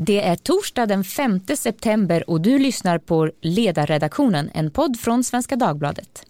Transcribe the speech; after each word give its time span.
Det 0.00 0.24
är 0.24 0.36
torsdag 0.36 0.86
den 0.86 1.04
5 1.04 1.40
september 1.56 2.30
och 2.30 2.40
du 2.40 2.58
lyssnar 2.58 2.98
på 2.98 3.30
Ledarredaktionen, 3.40 4.50
en 4.54 4.70
podd 4.70 5.00
från 5.00 5.24
Svenska 5.24 5.56
Dagbladet. 5.56 6.24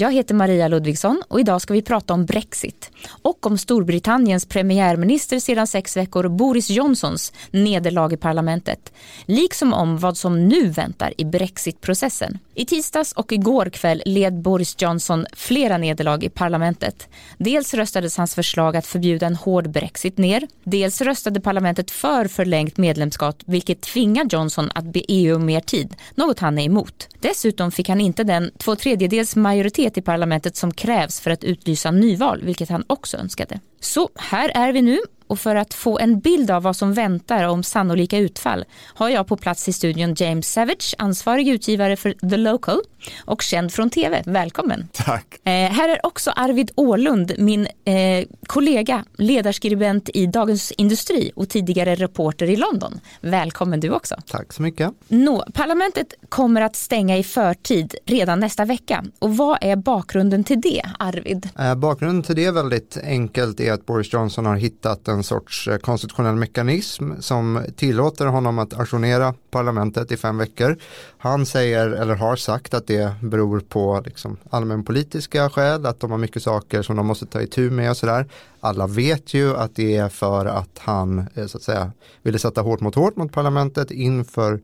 Jag 0.00 0.12
heter 0.12 0.34
Maria 0.34 0.68
Ludvigsson 0.68 1.22
och 1.28 1.40
idag 1.40 1.62
ska 1.62 1.74
vi 1.74 1.82
prata 1.82 2.14
om 2.14 2.26
Brexit 2.26 2.90
och 3.22 3.46
om 3.46 3.58
Storbritanniens 3.58 4.46
premiärminister 4.46 5.40
sedan 5.40 5.66
sex 5.66 5.96
veckor 5.96 6.28
Boris 6.28 6.70
Johnsons 6.70 7.32
nederlag 7.50 8.12
i 8.12 8.16
parlamentet. 8.16 8.92
Liksom 9.26 9.72
om 9.72 9.98
vad 9.98 10.16
som 10.16 10.48
nu 10.48 10.68
väntar 10.68 11.12
i 11.18 11.24
Brexitprocessen. 11.24 12.38
I 12.60 12.64
tisdags 12.64 13.12
och 13.12 13.32
igår 13.32 13.66
kväll 13.66 14.02
led 14.06 14.42
Boris 14.42 14.76
Johnson 14.78 15.26
flera 15.32 15.78
nederlag 15.78 16.24
i 16.24 16.28
parlamentet. 16.28 17.08
Dels 17.38 17.74
röstades 17.74 18.16
hans 18.16 18.34
förslag 18.34 18.76
att 18.76 18.86
förbjuda 18.86 19.26
en 19.26 19.36
hård 19.36 19.70
Brexit 19.70 20.18
ner. 20.18 20.48
Dels 20.64 21.00
röstade 21.00 21.40
parlamentet 21.40 21.90
för 21.90 22.28
förlängt 22.28 22.76
medlemskap 22.76 23.42
vilket 23.46 23.80
tvingar 23.80 24.26
Johnson 24.30 24.70
att 24.74 24.84
be 24.84 25.00
EU 25.08 25.36
om 25.36 25.46
mer 25.46 25.60
tid, 25.60 25.96
något 26.14 26.38
han 26.38 26.58
är 26.58 26.64
emot. 26.64 27.08
Dessutom 27.20 27.70
fick 27.70 27.88
han 27.88 28.00
inte 28.00 28.24
den 28.24 28.50
två 28.58 28.76
tredjedels 28.76 29.36
majoritet 29.36 29.98
i 29.98 30.02
parlamentet 30.02 30.56
som 30.56 30.74
krävs 30.74 31.20
för 31.20 31.30
att 31.30 31.44
utlysa 31.44 31.90
nyval, 31.90 32.42
vilket 32.42 32.68
han 32.68 32.84
också 32.86 33.16
önskade. 33.16 33.60
Så 33.80 34.08
här 34.16 34.50
är 34.54 34.72
vi 34.72 34.82
nu 34.82 34.98
och 35.30 35.38
för 35.38 35.56
att 35.56 35.74
få 35.74 35.98
en 35.98 36.20
bild 36.20 36.50
av 36.50 36.62
vad 36.62 36.76
som 36.76 36.94
väntar 36.94 37.44
om 37.44 37.62
sannolika 37.62 38.18
utfall 38.18 38.64
har 38.84 39.08
jag 39.08 39.26
på 39.26 39.36
plats 39.36 39.68
i 39.68 39.72
studion 39.72 40.14
James 40.18 40.52
Savage, 40.52 40.94
ansvarig 40.98 41.48
utgivare 41.48 41.96
för 41.96 42.12
The 42.30 42.36
Local 42.36 42.80
och 43.24 43.42
känd 43.42 43.72
från 43.72 43.90
tv. 43.90 44.22
Välkommen! 44.26 44.88
Tack! 44.92 45.34
Eh, 45.44 45.52
här 45.52 45.88
är 45.88 46.06
också 46.06 46.30
Arvid 46.30 46.70
Ålund, 46.74 47.32
min 47.38 47.66
eh, 47.84 48.26
kollega, 48.46 49.04
ledarskribent 49.16 50.10
i 50.14 50.26
Dagens 50.26 50.72
Industri 50.72 51.32
och 51.34 51.48
tidigare 51.48 51.94
reporter 51.94 52.46
i 52.50 52.56
London. 52.56 53.00
Välkommen 53.20 53.80
du 53.80 53.90
också! 53.90 54.14
Tack 54.26 54.52
så 54.52 54.62
mycket! 54.62 54.90
Nå, 55.08 55.44
parlamentet 55.54 56.14
kommer 56.28 56.60
att 56.60 56.76
stänga 56.76 57.18
i 57.18 57.22
förtid 57.24 57.94
redan 58.06 58.40
nästa 58.40 58.64
vecka. 58.64 59.04
Och 59.18 59.36
vad 59.36 59.58
är 59.60 59.76
bakgrunden 59.76 60.44
till 60.44 60.60
det, 60.60 60.82
Arvid? 60.98 61.48
Eh, 61.58 61.74
bakgrunden 61.74 62.22
till 62.22 62.36
det 62.36 62.44
är 62.44 62.52
väldigt 62.52 62.96
enkelt 63.04 63.60
är 63.70 63.74
att 63.74 63.86
Boris 63.86 64.12
Johnson 64.12 64.46
har 64.46 64.56
hittat 64.56 65.08
en 65.08 65.22
sorts 65.22 65.68
eh, 65.68 65.78
konstitutionell 65.78 66.34
mekanism 66.34 67.12
som 67.20 67.64
tillåter 67.76 68.26
honom 68.26 68.58
att 68.58 68.80
ajournera 68.80 69.34
parlamentet 69.50 70.12
i 70.12 70.16
fem 70.16 70.38
veckor. 70.38 70.76
Han 71.18 71.46
säger, 71.46 71.90
eller 71.90 72.14
har 72.14 72.36
sagt, 72.36 72.74
att 72.74 72.86
det 72.86 73.14
beror 73.22 73.60
på 73.60 74.02
liksom, 74.04 74.36
allmänpolitiska 74.50 75.50
skäl, 75.50 75.86
att 75.86 76.00
de 76.00 76.10
har 76.10 76.18
mycket 76.18 76.42
saker 76.42 76.82
som 76.82 76.96
de 76.96 77.06
måste 77.06 77.26
ta 77.26 77.42
itu 77.42 77.70
med 77.70 77.90
och 77.90 77.96
sådär. 77.96 78.26
Alla 78.60 78.86
vet 78.86 79.34
ju 79.34 79.56
att 79.56 79.76
det 79.76 79.96
är 79.96 80.08
för 80.08 80.46
att 80.46 80.78
han 80.78 81.26
eh, 81.34 81.46
så 81.46 81.56
att 81.56 81.62
säga, 81.62 81.92
ville 82.22 82.38
sätta 82.38 82.60
hårt 82.60 82.80
mot 82.80 82.94
hårt 82.94 83.16
mot 83.16 83.32
parlamentet 83.32 83.90
inför 83.90 84.60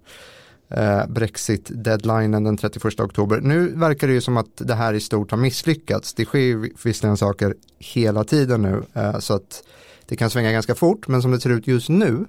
Eh, 0.68 1.06
Brexit-deadlinen 1.08 2.44
den 2.44 2.56
31 2.56 3.00
oktober. 3.00 3.40
Nu 3.40 3.68
verkar 3.68 4.06
det 4.06 4.12
ju 4.12 4.20
som 4.20 4.36
att 4.36 4.46
det 4.56 4.74
här 4.74 4.94
i 4.94 5.00
stort 5.00 5.30
har 5.30 5.38
misslyckats. 5.38 6.14
Det 6.14 6.24
sker 6.24 6.38
ju 6.38 6.72
visserligen 6.84 7.16
saker 7.16 7.54
hela 7.78 8.24
tiden 8.24 8.62
nu 8.62 8.82
eh, 8.94 9.18
så 9.18 9.34
att 9.34 9.62
det 10.08 10.16
kan 10.16 10.30
svänga 10.30 10.52
ganska 10.52 10.74
fort 10.74 11.08
men 11.08 11.22
som 11.22 11.30
det 11.30 11.40
ser 11.40 11.50
ut 11.50 11.66
just 11.66 11.88
nu 11.88 12.24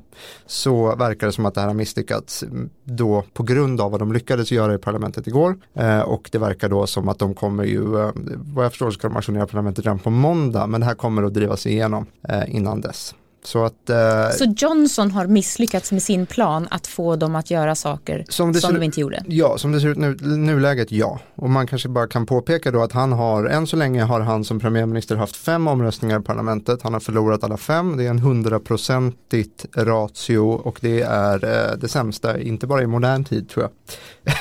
så 0.45 0.95
verkar 0.95 1.27
det 1.27 1.33
som 1.33 1.45
att 1.45 1.53
det 1.53 1.61
här 1.61 1.67
har 1.67 1.73
misslyckats 1.73 2.43
mm, 2.43 2.69
då 2.83 3.23
på 3.33 3.43
grund 3.43 3.81
av 3.81 3.91
vad 3.91 4.01
de 4.01 4.13
lyckades 4.13 4.51
göra 4.51 4.73
i 4.73 4.77
parlamentet 4.77 5.27
igår 5.27 5.55
eh, 5.73 5.99
och 5.99 6.29
det 6.31 6.37
verkar 6.37 6.69
då 6.69 6.87
som 6.87 7.09
att 7.09 7.19
de 7.19 7.33
kommer 7.33 7.63
ju, 7.63 7.99
eh, 7.99 8.11
vad 8.35 8.65
jag 8.65 8.71
förstår 8.71 8.91
ska 8.91 9.07
de 9.07 9.17
ajournera 9.17 9.47
parlamentet 9.47 9.85
redan 9.85 9.99
på 9.99 10.09
måndag 10.09 10.67
men 10.67 10.81
det 10.81 10.87
här 10.87 10.95
kommer 10.95 11.23
att 11.23 11.33
drivas 11.33 11.65
igenom 11.65 12.05
eh, 12.29 12.55
innan 12.55 12.81
dess. 12.81 13.15
Så, 13.43 13.65
att, 13.65 13.89
eh, 13.89 14.29
så 14.37 14.53
Johnson 14.57 15.11
har 15.11 15.27
misslyckats 15.27 15.91
med 15.91 16.03
sin 16.03 16.25
plan 16.25 16.67
att 16.71 16.87
få 16.87 17.15
dem 17.15 17.35
att 17.35 17.51
göra 17.51 17.75
saker 17.75 18.25
som, 18.29 18.53
som 18.53 18.73
de 18.73 18.83
inte 18.83 19.01
gjorde? 19.01 19.23
Ja, 19.27 19.57
som 19.57 19.71
det 19.71 19.81
ser 19.81 19.87
ut 19.87 19.97
nu, 19.97 20.15
nuläget 20.21 20.91
ja. 20.91 21.19
Och 21.35 21.49
man 21.49 21.67
kanske 21.67 21.89
bara 21.89 22.07
kan 22.07 22.25
påpeka 22.25 22.71
då 22.71 22.83
att 22.83 22.91
han 22.91 23.11
har, 23.11 23.45
än 23.45 23.67
så 23.67 23.75
länge 23.75 24.03
har 24.03 24.19
han 24.19 24.43
som 24.43 24.59
premiärminister 24.59 25.15
haft 25.15 25.35
fem 25.35 25.67
omröstningar 25.67 26.19
i 26.19 26.23
parlamentet. 26.23 26.81
Han 26.81 26.93
har 26.93 26.99
förlorat 26.99 27.43
alla 27.43 27.57
fem, 27.57 27.97
det 27.97 28.05
är 28.05 28.09
en 28.09 28.19
hundraprocentigt 28.19 29.65
ratio 29.75 30.39
och 30.39 30.77
det 30.81 31.01
är 31.01 31.45
eh, 31.45 31.77
det 31.77 31.87
sämsta, 31.87 32.41
inte 32.41 32.67
bara 32.67 32.81
i 32.81 32.87
modern 32.87 33.23
tid 33.23 33.49
tror 33.49 33.63
jag, 33.65 33.71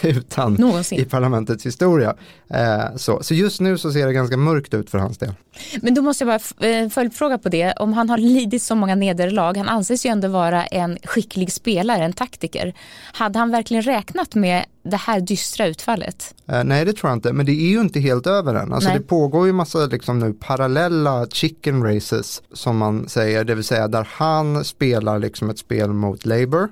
utan 0.17 0.55
Någonsin. 0.55 1.01
i 1.01 1.05
parlamentets 1.05 1.67
historia. 1.67 2.15
Eh, 2.49 2.97
så, 2.97 3.23
så 3.23 3.35
just 3.35 3.61
nu 3.61 3.79
så 3.79 3.93
ser 3.93 4.06
det 4.06 4.12
ganska 4.12 4.37
mörkt 4.37 4.75
ut 4.75 4.91
för 4.91 4.99
hans 4.99 5.19
del. 5.19 5.33
Men 5.81 5.95
då 5.95 6.03
måste 6.03 6.25
jag 6.25 6.41
bara 6.59 6.69
eh, 6.69 6.89
följdfråga 6.89 7.39
på 7.39 7.49
det, 7.49 7.73
om 7.73 7.93
han 7.93 8.11
har 8.11 8.19
lidit 8.19 8.62
så 8.62 8.75
många 8.87 8.95
nederlag, 8.95 9.57
han 9.57 9.69
anses 9.69 10.07
ju 10.07 10.11
ändå 10.11 10.29
vara 10.29 10.67
en 10.67 10.99
skicklig 11.05 11.53
spelare, 11.53 12.05
en 12.05 12.13
taktiker. 12.13 12.75
Hade 13.13 13.39
han 13.39 13.51
verkligen 13.51 13.83
räknat 13.83 14.35
med 14.35 14.65
det 14.83 14.97
här 14.97 15.21
dystra 15.21 15.67
utfallet? 15.67 16.35
Eh, 16.49 16.65
nej 16.65 16.85
det 16.85 16.93
tror 16.93 17.11
jag 17.11 17.17
inte, 17.17 17.33
men 17.33 17.47
det 17.47 17.53
är 17.53 17.71
ju 17.71 17.81
inte 17.81 18.01
helt 18.01 18.27
över 18.27 18.55
än. 18.55 18.73
Alltså 18.73 18.91
det 18.91 19.01
pågår 19.01 19.47
ju 19.47 19.53
massa 19.53 19.87
liksom 19.87 20.19
nu 20.19 20.33
parallella 20.33 21.27
chicken 21.27 21.83
races 21.83 22.43
som 22.53 22.77
man 22.77 23.09
säger, 23.09 23.45
det 23.45 23.55
vill 23.55 23.65
säga 23.65 23.89
där 23.89 24.09
han 24.11 24.65
spelar 24.65 25.19
liksom 25.19 25.51
ett 25.51 25.59
spel 25.59 25.93
mot 25.93 26.27
Labour 26.27 26.69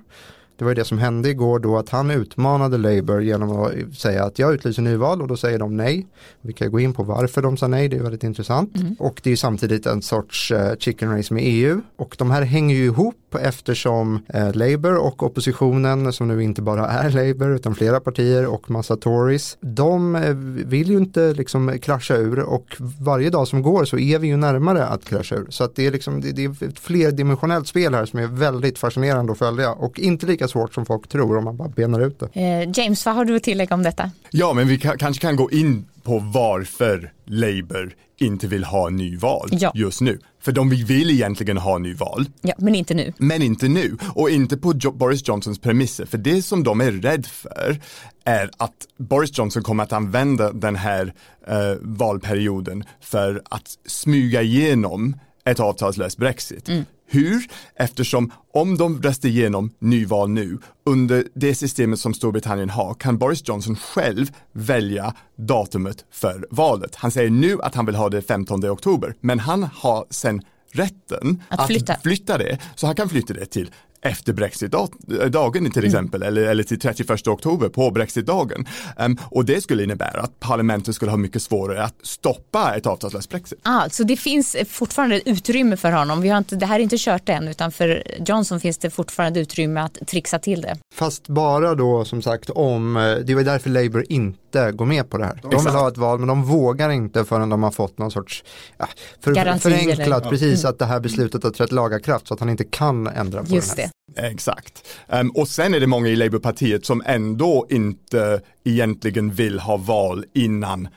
det 0.56 0.64
var 0.64 0.74
det 0.74 0.84
som 0.84 0.98
hände 0.98 1.28
igår 1.30 1.58
då 1.58 1.78
att 1.78 1.88
han 1.88 2.10
utmanade 2.10 2.78
Labour 2.78 3.20
genom 3.20 3.50
att 3.50 3.94
säga 3.94 4.24
att 4.24 4.38
jag 4.38 4.54
utlyser 4.54 4.82
nyval 4.82 5.22
och 5.22 5.28
då 5.28 5.36
säger 5.36 5.58
de 5.58 5.76
nej. 5.76 6.06
Vi 6.40 6.52
kan 6.52 6.70
gå 6.70 6.80
in 6.80 6.92
på 6.92 7.02
varför 7.02 7.42
de 7.42 7.56
sa 7.56 7.66
nej, 7.66 7.88
det 7.88 7.96
är 7.96 8.02
väldigt 8.02 8.24
intressant. 8.24 8.76
Mm. 8.76 8.96
Och 8.98 9.20
det 9.24 9.32
är 9.32 9.36
samtidigt 9.36 9.86
en 9.86 10.02
sorts 10.02 10.52
uh, 10.52 10.74
chicken 10.78 11.16
race 11.16 11.34
med 11.34 11.42
EU 11.46 11.80
och 11.96 12.14
de 12.18 12.30
här 12.30 12.42
hänger 12.42 12.76
ju 12.76 12.84
ihop 12.84 13.34
eftersom 13.40 14.14
uh, 14.34 14.52
Labour 14.54 14.96
och 14.96 15.22
oppositionen 15.22 16.12
som 16.12 16.28
nu 16.28 16.42
inte 16.42 16.62
bara 16.62 16.88
är 16.88 17.10
Labour 17.28 17.54
utan 17.54 17.74
flera 17.74 18.00
partier 18.00 18.46
och 18.46 18.70
massa 18.70 18.96
Tories. 18.96 19.56
De 19.60 20.16
uh, 20.16 20.36
vill 20.66 20.90
ju 20.90 20.96
inte 20.96 21.32
liksom 21.32 21.78
krascha 21.82 22.16
ur 22.16 22.38
och 22.38 22.76
varje 23.00 23.30
dag 23.30 23.48
som 23.48 23.62
går 23.62 23.84
så 23.84 23.98
är 23.98 24.18
vi 24.18 24.28
ju 24.28 24.36
närmare 24.36 24.86
att 24.86 25.04
krascha 25.04 25.36
ur. 25.36 25.46
Så 25.48 25.64
att 25.64 25.76
det 25.76 25.86
är 25.86 25.90
liksom 25.90 26.20
det, 26.20 26.32
det 26.32 26.44
är 26.44 26.64
ett 26.64 26.78
flerdimensionellt 26.78 27.68
spel 27.68 27.94
här 27.94 28.06
som 28.06 28.18
är 28.18 28.26
väldigt 28.26 28.78
fascinerande 28.78 29.32
att 29.32 29.38
följa 29.38 29.72
och 29.72 29.98
inte 29.98 30.26
lika 30.26 30.43
svårt 30.48 30.74
som 30.74 30.86
folk 30.86 31.08
tror 31.08 31.36
om 31.36 31.44
man 31.44 31.56
bara 31.56 31.68
benar 31.68 32.00
ut 32.00 32.20
det. 32.20 32.40
Eh, 32.40 32.70
James, 32.74 33.06
vad 33.06 33.14
har 33.14 33.24
du 33.24 33.36
att 33.36 33.42
tillägga 33.42 33.74
om 33.74 33.82
detta? 33.82 34.10
Ja, 34.30 34.52
men 34.52 34.68
vi 34.68 34.78
kan, 34.78 34.98
kanske 34.98 35.20
kan 35.20 35.36
gå 35.36 35.50
in 35.50 35.86
på 36.02 36.18
varför 36.18 37.12
Labour 37.24 37.94
inte 38.18 38.46
vill 38.46 38.64
ha 38.64 38.88
nyval 38.88 39.48
ja. 39.52 39.72
just 39.74 40.00
nu. 40.00 40.18
För 40.40 40.52
de 40.52 40.70
vill 40.70 41.10
egentligen 41.10 41.56
ha 41.56 41.78
nyval. 41.78 42.26
Ja, 42.42 42.54
men 42.58 42.74
inte 42.74 42.94
nu. 42.94 43.12
Men 43.16 43.42
inte 43.42 43.68
nu. 43.68 43.96
Och 44.14 44.30
inte 44.30 44.56
på 44.56 44.74
jo 44.80 44.92
Boris 44.92 45.28
Johnsons 45.28 45.58
premisser. 45.58 46.06
För 46.06 46.18
det 46.18 46.42
som 46.42 46.64
de 46.64 46.80
är 46.80 46.92
rädd 46.92 47.26
för 47.26 47.80
är 48.24 48.50
att 48.56 48.88
Boris 48.96 49.38
Johnson 49.38 49.62
kommer 49.62 49.82
att 49.82 49.92
använda 49.92 50.52
den 50.52 50.76
här 50.76 51.14
eh, 51.46 51.76
valperioden 51.80 52.84
för 53.00 53.42
att 53.50 53.78
smyga 53.86 54.42
igenom 54.42 55.16
ett 55.44 55.60
avtalslöst 55.60 56.18
Brexit. 56.18 56.68
Mm. 56.68 56.84
Hur? 57.06 57.46
Eftersom 57.76 58.32
om 58.52 58.76
de 58.76 59.02
röstar 59.02 59.28
igenom 59.28 59.70
nyval 59.78 60.30
nu 60.30 60.58
under 60.86 61.24
det 61.34 61.54
systemet 61.54 62.00
som 62.00 62.14
Storbritannien 62.14 62.70
har 62.70 62.94
kan 62.94 63.18
Boris 63.18 63.48
Johnson 63.48 63.76
själv 63.76 64.26
välja 64.52 65.14
datumet 65.36 66.04
för 66.10 66.46
valet. 66.50 66.94
Han 66.94 67.10
säger 67.10 67.30
nu 67.30 67.62
att 67.62 67.74
han 67.74 67.86
vill 67.86 67.94
ha 67.94 68.08
det 68.08 68.22
15 68.22 68.64
oktober, 68.70 69.14
men 69.20 69.38
han 69.38 69.62
har 69.62 70.06
sen 70.10 70.42
rätten 70.72 71.42
att 71.48 71.66
flytta. 71.66 71.92
att 71.92 72.02
flytta 72.02 72.38
det, 72.38 72.58
så 72.74 72.86
han 72.86 72.96
kan 72.96 73.08
flytta 73.08 73.34
det 73.34 73.46
till 73.46 73.70
efter 74.04 74.32
Brexit-dagen 74.32 75.70
till 75.70 75.84
mm. 75.84 75.84
exempel, 75.84 76.22
mm. 76.22 76.28
eller, 76.28 76.50
eller 76.50 76.62
till 76.62 76.80
31 76.80 77.28
oktober 77.28 77.68
på 77.68 77.90
Brexit-dagen. 77.90 78.66
Um, 78.96 79.18
och 79.24 79.44
det 79.44 79.60
skulle 79.60 79.84
innebära 79.84 80.20
att 80.20 80.40
parlamentet 80.40 80.94
skulle 80.94 81.10
ha 81.10 81.18
mycket 81.18 81.42
svårare 81.42 81.84
att 81.84 81.94
stoppa 82.02 82.74
ett 82.76 82.86
avtalslöst 82.86 83.30
Brexit. 83.30 83.58
Alltså 83.62 84.04
det 84.04 84.16
finns 84.16 84.56
fortfarande 84.68 85.28
utrymme 85.28 85.76
för 85.76 85.92
honom. 85.92 86.20
Vi 86.20 86.28
har 86.28 86.38
inte, 86.38 86.56
det 86.56 86.66
här 86.66 86.78
är 86.78 86.82
inte 86.82 86.96
kört 86.98 87.28
än, 87.28 87.48
utan 87.48 87.72
för 87.72 88.02
Johnson 88.26 88.60
finns 88.60 88.78
det 88.78 88.90
fortfarande 88.90 89.40
utrymme 89.40 89.80
att 89.80 89.98
trixa 90.06 90.38
till 90.38 90.60
det. 90.60 90.78
Fast 90.94 91.28
bara 91.28 91.74
då 91.74 92.04
som 92.04 92.22
sagt 92.22 92.50
om, 92.50 92.96
eh, 92.96 93.16
det 93.16 93.34
var 93.34 93.42
därför 93.42 93.70
Labour 93.70 94.04
inte 94.08 94.38
går 94.54 94.86
med 94.86 95.10
på 95.10 95.18
det 95.18 95.24
här. 95.24 95.40
De 95.42 95.64
vill 95.64 95.74
ha 95.74 95.88
ett 95.88 95.98
val 95.98 96.18
men 96.18 96.28
de 96.28 96.44
vågar 96.44 96.90
inte 96.90 97.24
förrän 97.24 97.48
de 97.48 97.62
har 97.62 97.70
fått 97.70 97.98
någon 97.98 98.10
sorts, 98.10 98.44
ja, 98.78 98.88
för, 99.20 99.58
förenklat 99.58 99.98
eller? 100.00 100.30
precis 100.30 100.64
mm. 100.64 100.70
att 100.70 100.78
det 100.78 100.86
här 100.86 101.00
beslutet 101.00 101.42
har 101.42 101.50
trätt 101.50 101.72
lagarkraft 101.72 102.28
så 102.28 102.34
att 102.34 102.40
han 102.40 102.48
inte 102.48 102.64
kan 102.64 103.06
ändra 103.06 103.44
på 103.44 103.54
Just 103.54 103.76
det. 103.76 103.82
Här. 104.16 104.30
Exakt. 104.30 104.84
Um, 105.08 105.30
och 105.30 105.48
sen 105.48 105.74
är 105.74 105.80
det 105.80 105.86
många 105.86 106.08
i 106.08 106.16
Labourpartiet 106.16 106.86
som 106.86 107.02
ändå 107.06 107.66
inte 107.70 108.40
egentligen 108.64 109.30
vill 109.30 109.58
ha 109.58 109.76
val 109.76 110.24
innan 110.34 110.88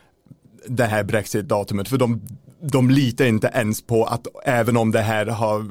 det 0.68 0.86
här 0.86 1.04
Brexit-datumet. 1.04 1.88
För 1.88 1.98
de, 1.98 2.22
de 2.62 2.90
litar 2.90 3.26
inte 3.26 3.52
ens 3.54 3.82
på 3.82 4.06
att 4.06 4.28
även 4.44 4.78
om 4.78 4.92
det 4.92 5.02
här 5.02 5.26
har, 5.26 5.66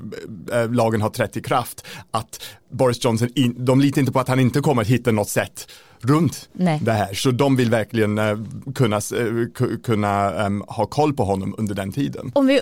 äh, 0.53 0.71
lagen 0.71 1.03
har 1.03 1.11
trätt 1.11 1.37
i 1.37 1.43
kraft, 1.43 1.87
att 2.11 2.43
Boris 2.73 3.05
Johnson, 3.05 3.29
in, 3.35 3.65
de 3.65 3.81
litar 3.81 4.01
inte 4.01 4.13
på 4.13 4.21
att 4.21 4.29
han 4.29 4.41
inte 4.41 4.61
kommer 4.61 4.83
att 4.83 4.89
hitta 4.89 5.13
något 5.13 5.29
sätt 5.29 5.69
runt 6.01 6.49
Nej. 6.53 6.81
det 6.83 6.93
här. 6.93 7.15
Så 7.15 7.31
de 7.31 7.57
vill 7.57 7.71
verkligen 7.71 8.19
uh, 8.19 8.39
kunna, 8.75 9.01
uh, 9.21 9.47
kunna 9.83 10.47
um, 10.47 10.65
ha 10.69 10.87
koll 10.87 11.15
på 11.15 11.25
honom 11.25 11.55
under 11.59 11.75
den 11.75 11.93
tiden. 11.93 12.33
Om 12.35 12.47
vi 12.47 12.61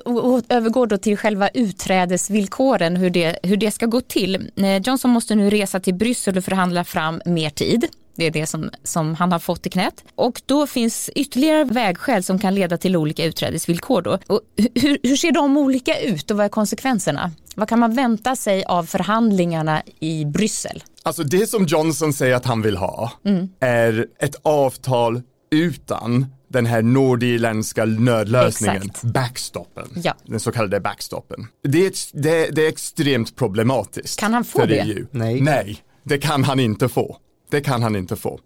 övergår 0.48 0.86
då 0.86 0.98
till 0.98 1.16
själva 1.16 1.48
utträdesvillkoren, 1.48 2.96
hur 2.96 3.10
det, 3.10 3.38
hur 3.42 3.56
det 3.56 3.70
ska 3.70 3.86
gå 3.86 4.00
till. 4.00 4.50
Eh, 4.56 4.76
Johnson 4.76 5.10
måste 5.10 5.34
nu 5.34 5.50
resa 5.50 5.80
till 5.80 5.94
Bryssel 5.94 6.36
och 6.36 6.44
förhandla 6.44 6.84
fram 6.84 7.20
mer 7.26 7.50
tid. 7.50 7.86
Det 8.16 8.26
är 8.26 8.30
det 8.30 8.46
som, 8.46 8.70
som 8.82 9.14
han 9.14 9.32
har 9.32 9.38
fått 9.38 9.66
i 9.66 9.70
knät. 9.70 10.04
Och 10.14 10.42
då 10.46 10.66
finns 10.66 11.10
ytterligare 11.14 11.64
vägskäl 11.64 12.24
som 12.24 12.38
kan 12.38 12.54
leda 12.54 12.78
till 12.78 12.96
olika 12.96 13.24
utträdesvillkor. 13.24 14.02
Då. 14.02 14.18
Och 14.26 14.40
hur, 14.56 14.98
hur 15.02 15.16
ser 15.16 15.32
de 15.32 15.56
olika 15.56 16.00
ut 16.00 16.30
och 16.30 16.36
vad 16.36 16.46
är 16.46 16.48
konsekvenserna? 16.48 17.30
Vad 17.54 17.68
kan 17.68 17.78
man 17.78 17.94
vänta 17.94 18.36
sig 18.36 18.64
av 18.64 18.84
förhandlingarna 18.84 19.82
i 20.00 20.24
Bryssel? 20.24 20.82
Alltså 21.06 21.22
det 21.22 21.46
som 21.50 21.64
Johnson 21.64 22.12
säger 22.12 22.34
att 22.34 22.44
han 22.44 22.62
vill 22.62 22.76
ha 22.76 23.12
mm. 23.24 23.48
är 23.60 24.06
ett 24.18 24.36
avtal 24.42 25.22
utan 25.50 26.26
den 26.48 26.66
här 26.66 26.82
nordirländska 26.82 27.84
nödlösningen, 27.84 28.76
Exakt. 28.76 29.02
backstoppen, 29.02 29.88
ja. 29.94 30.14
den 30.26 30.40
så 30.40 30.52
kallade 30.52 30.80
backstoppen. 30.80 31.46
Det 31.62 31.86
är, 31.86 31.92
det, 32.12 32.50
det 32.50 32.64
är 32.64 32.68
extremt 32.68 33.36
problematiskt. 33.36 34.20
Kan 34.20 34.34
han 34.34 34.44
få 34.44 34.66
det? 34.66 34.80
EU. 34.80 35.06
Nej. 35.10 35.40
Nej, 35.40 35.78
det 36.02 36.18
kan 36.18 36.44
han 36.44 36.60
inte 36.60 36.88
få. 36.88 37.16
Det 37.50 37.60
kan 37.60 37.82
han 37.82 37.96
inte 37.96 38.16
få. 38.16 38.40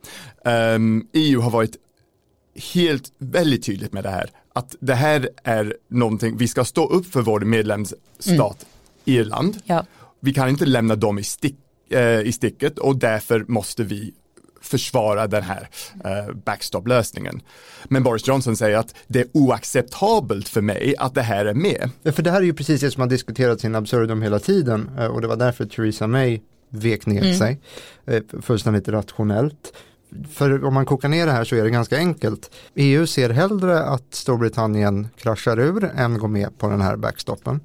Um, 0.44 0.52
ehm, 0.52 1.06
EU 1.12 1.40
har 1.40 1.50
varit 1.50 1.76
helt 2.74 3.12
väldigt 3.18 3.64
tydligt 3.64 3.92
med 3.92 4.04
det 4.04 4.10
här. 4.10 4.30
Att 4.52 4.76
det 4.80 4.94
här 4.94 5.28
är 5.44 5.76
någonting, 5.90 6.36
vi 6.36 6.48
ska 6.48 6.64
stå 6.64 6.86
upp 6.88 7.12
för 7.12 7.22
vår 7.22 7.40
medlemsstat 7.40 8.26
mm. 8.28 8.54
Irland. 9.04 9.58
Ja. 9.64 9.86
Vi 10.20 10.34
kan 10.34 10.48
inte 10.48 10.66
lämna 10.66 10.96
dem 10.96 11.18
i, 11.18 11.22
stick, 11.22 11.56
eh, 11.90 12.20
i 12.20 12.32
sticket 12.32 12.78
och 12.78 12.96
därför 12.96 13.44
måste 13.48 13.84
vi 13.84 14.14
försvara 14.60 15.26
den 15.26 15.42
här 15.42 15.68
eh, 16.04 16.34
backstop-lösningen. 16.34 17.40
Men 17.84 18.02
Boris 18.02 18.28
Johnson 18.28 18.56
säger 18.56 18.78
att 18.78 18.94
det 19.06 19.20
är 19.20 19.26
oacceptabelt 19.32 20.48
för 20.48 20.60
mig 20.60 20.94
att 20.98 21.14
det 21.14 21.22
här 21.22 21.46
är 21.46 21.54
med. 21.54 21.90
Ja, 22.02 22.12
för 22.12 22.22
det 22.22 22.30
här 22.30 22.40
är 22.40 22.44
ju 22.44 22.54
precis 22.54 22.80
det 22.80 22.90
som 22.90 23.00
har 23.00 23.08
diskuterats 23.08 23.64
in 23.64 23.74
absurdum 23.74 24.22
hela 24.22 24.38
tiden 24.38 24.90
eh, 24.98 25.06
och 25.06 25.20
det 25.20 25.28
var 25.28 25.36
därför 25.36 25.66
Theresa 25.66 26.06
May 26.06 26.40
vek 26.70 27.06
ner 27.06 27.22
mm. 27.22 27.34
sig 27.34 27.60
eh, 28.06 28.22
fullständigt 28.42 28.88
rationellt. 28.88 29.72
För 30.32 30.64
om 30.64 30.74
man 30.74 30.86
kokar 30.86 31.08
ner 31.08 31.26
det 31.26 31.32
här 31.32 31.44
så 31.44 31.56
är 31.56 31.64
det 31.64 31.70
ganska 31.70 31.96
enkelt. 31.96 32.50
EU 32.74 33.06
ser 33.06 33.30
hellre 33.30 33.82
att 33.82 34.14
Storbritannien 34.14 35.08
kraschar 35.16 35.60
ur 35.60 35.84
än 35.84 36.18
går 36.18 36.28
med 36.28 36.58
på 36.58 36.68
den 36.68 36.80
här 36.80 36.96
backstoppen 36.96 37.60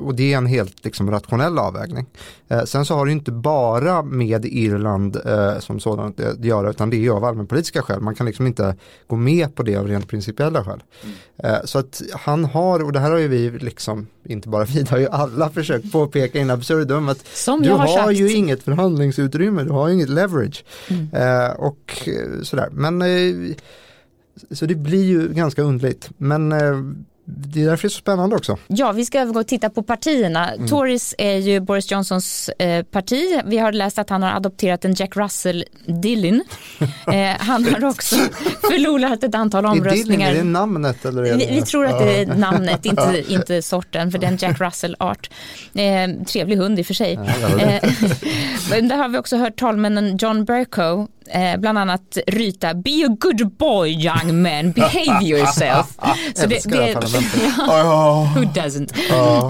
och 0.00 0.14
det 0.14 0.32
är 0.32 0.36
en 0.36 0.46
helt 0.46 0.84
liksom, 0.84 1.10
rationell 1.10 1.58
avvägning. 1.58 2.06
Eh, 2.48 2.64
sen 2.64 2.84
så 2.84 2.94
har 2.94 3.06
det 3.06 3.12
inte 3.12 3.32
bara 3.32 4.02
med 4.02 4.44
Irland 4.44 5.16
eh, 5.26 5.58
som 5.58 5.80
sådant 5.80 6.20
att 6.20 6.44
göra 6.44 6.70
utan 6.70 6.90
det 6.90 6.96
är 6.96 7.00
ju 7.00 7.10
av 7.10 7.24
allmänpolitiska 7.24 7.82
skäl. 7.82 8.00
Man 8.00 8.14
kan 8.14 8.26
liksom 8.26 8.46
inte 8.46 8.76
gå 9.06 9.16
med 9.16 9.54
på 9.54 9.62
det 9.62 9.76
av 9.76 9.88
rent 9.88 10.08
principiella 10.08 10.64
skäl. 10.64 10.82
Mm. 11.02 11.54
Eh, 11.54 11.64
så 11.64 11.78
att 11.78 12.02
han 12.12 12.44
har, 12.44 12.84
och 12.84 12.92
det 12.92 13.00
här 13.00 13.10
har 13.10 13.18
ju 13.18 13.28
vi 13.28 13.50
liksom, 13.50 14.06
inte 14.24 14.48
bara 14.48 14.64
vi, 14.74 14.82
det 14.82 14.90
har 14.90 14.98
ju 14.98 15.08
alla 15.08 15.50
försökt 15.50 15.92
påpeka 15.92 16.38
in 16.38 16.50
absurdum 16.50 17.08
att 17.08 17.26
som 17.26 17.62
du 17.62 17.70
har, 17.70 18.02
har 18.02 18.10
ju 18.10 18.32
inget 18.32 18.62
förhandlingsutrymme, 18.62 19.64
du 19.64 19.70
har 19.70 19.88
ju 19.88 19.94
inget 19.94 20.08
leverage. 20.08 20.64
Mm. 20.88 21.08
Eh, 21.12 21.50
och 21.50 22.08
eh, 22.08 22.42
sådär, 22.42 22.68
men 22.72 23.02
eh, 23.02 23.56
så 24.50 24.66
det 24.66 24.74
blir 24.74 25.04
ju 25.04 25.28
ganska 25.28 25.62
underligt. 25.62 26.10
Men 26.16 26.52
det 27.36 27.62
är 27.62 27.66
därför 27.66 27.82
det 27.82 27.86
är 27.86 27.90
så 27.90 27.98
spännande 27.98 28.36
också. 28.36 28.58
Ja, 28.66 28.92
vi 28.92 29.04
ska 29.04 29.20
övergå 29.20 29.40
och 29.40 29.46
titta 29.46 29.70
på 29.70 29.82
partierna. 29.82 30.50
Mm. 30.50 30.68
Tories 30.68 31.14
är 31.18 31.36
ju 31.36 31.60
Boris 31.60 31.90
Johnsons 31.90 32.48
eh, 32.48 32.84
parti. 32.84 33.40
Vi 33.44 33.58
har 33.58 33.72
läst 33.72 33.98
att 33.98 34.10
han 34.10 34.22
har 34.22 34.30
adopterat 34.30 34.84
en 34.84 34.94
Jack 34.94 35.16
Russell 35.16 35.64
Dillon. 35.86 36.42
eh, 37.06 37.30
han 37.38 37.64
har 37.64 37.84
också 37.84 38.16
förlorat 38.60 39.24
ett 39.24 39.34
antal 39.34 39.66
omröstningar. 39.66 40.30
Är, 40.30 40.34
är 40.34 40.38
det 40.38 40.44
namnet? 40.44 41.04
Eller 41.04 41.22
det... 41.22 41.36
Vi, 41.36 41.46
vi, 41.46 41.62
tror 41.62 41.86
att 41.86 41.98
det 41.98 42.22
är 42.22 42.26
namnet, 42.26 42.86
inte, 42.86 43.24
inte 43.28 43.62
sorten, 43.62 44.12
för 44.12 44.18
det 44.18 44.26
är 44.26 44.30
en 44.30 44.38
Jack 44.40 44.60
Russell-art. 44.60 45.30
Eh, 45.74 46.24
trevlig 46.26 46.56
hund 46.56 46.78
i 46.78 46.82
och 46.82 46.86
för 46.86 46.94
sig. 46.94 47.18
Ja, 47.40 47.60
eh, 47.60 47.82
där 48.88 48.96
har 48.96 49.08
vi 49.08 49.18
också 49.18 49.36
hört 49.36 49.56
talmännen 49.56 50.16
John 50.16 50.44
Bercow 50.44 51.08
eh, 51.30 51.60
bland 51.60 51.78
annat 51.78 52.18
ryta 52.26 52.74
Be 52.74 53.06
a 53.06 53.16
good 53.20 53.50
boy 53.56 53.88
young 53.88 54.42
man, 54.42 54.72
behave 54.72 55.24
yourself. 55.24 55.86
Så 56.34 56.46
det, 56.46 56.64
det, 56.64 56.88
ja, 57.58 58.32
who 58.36 58.42
doesn't? 58.42 58.92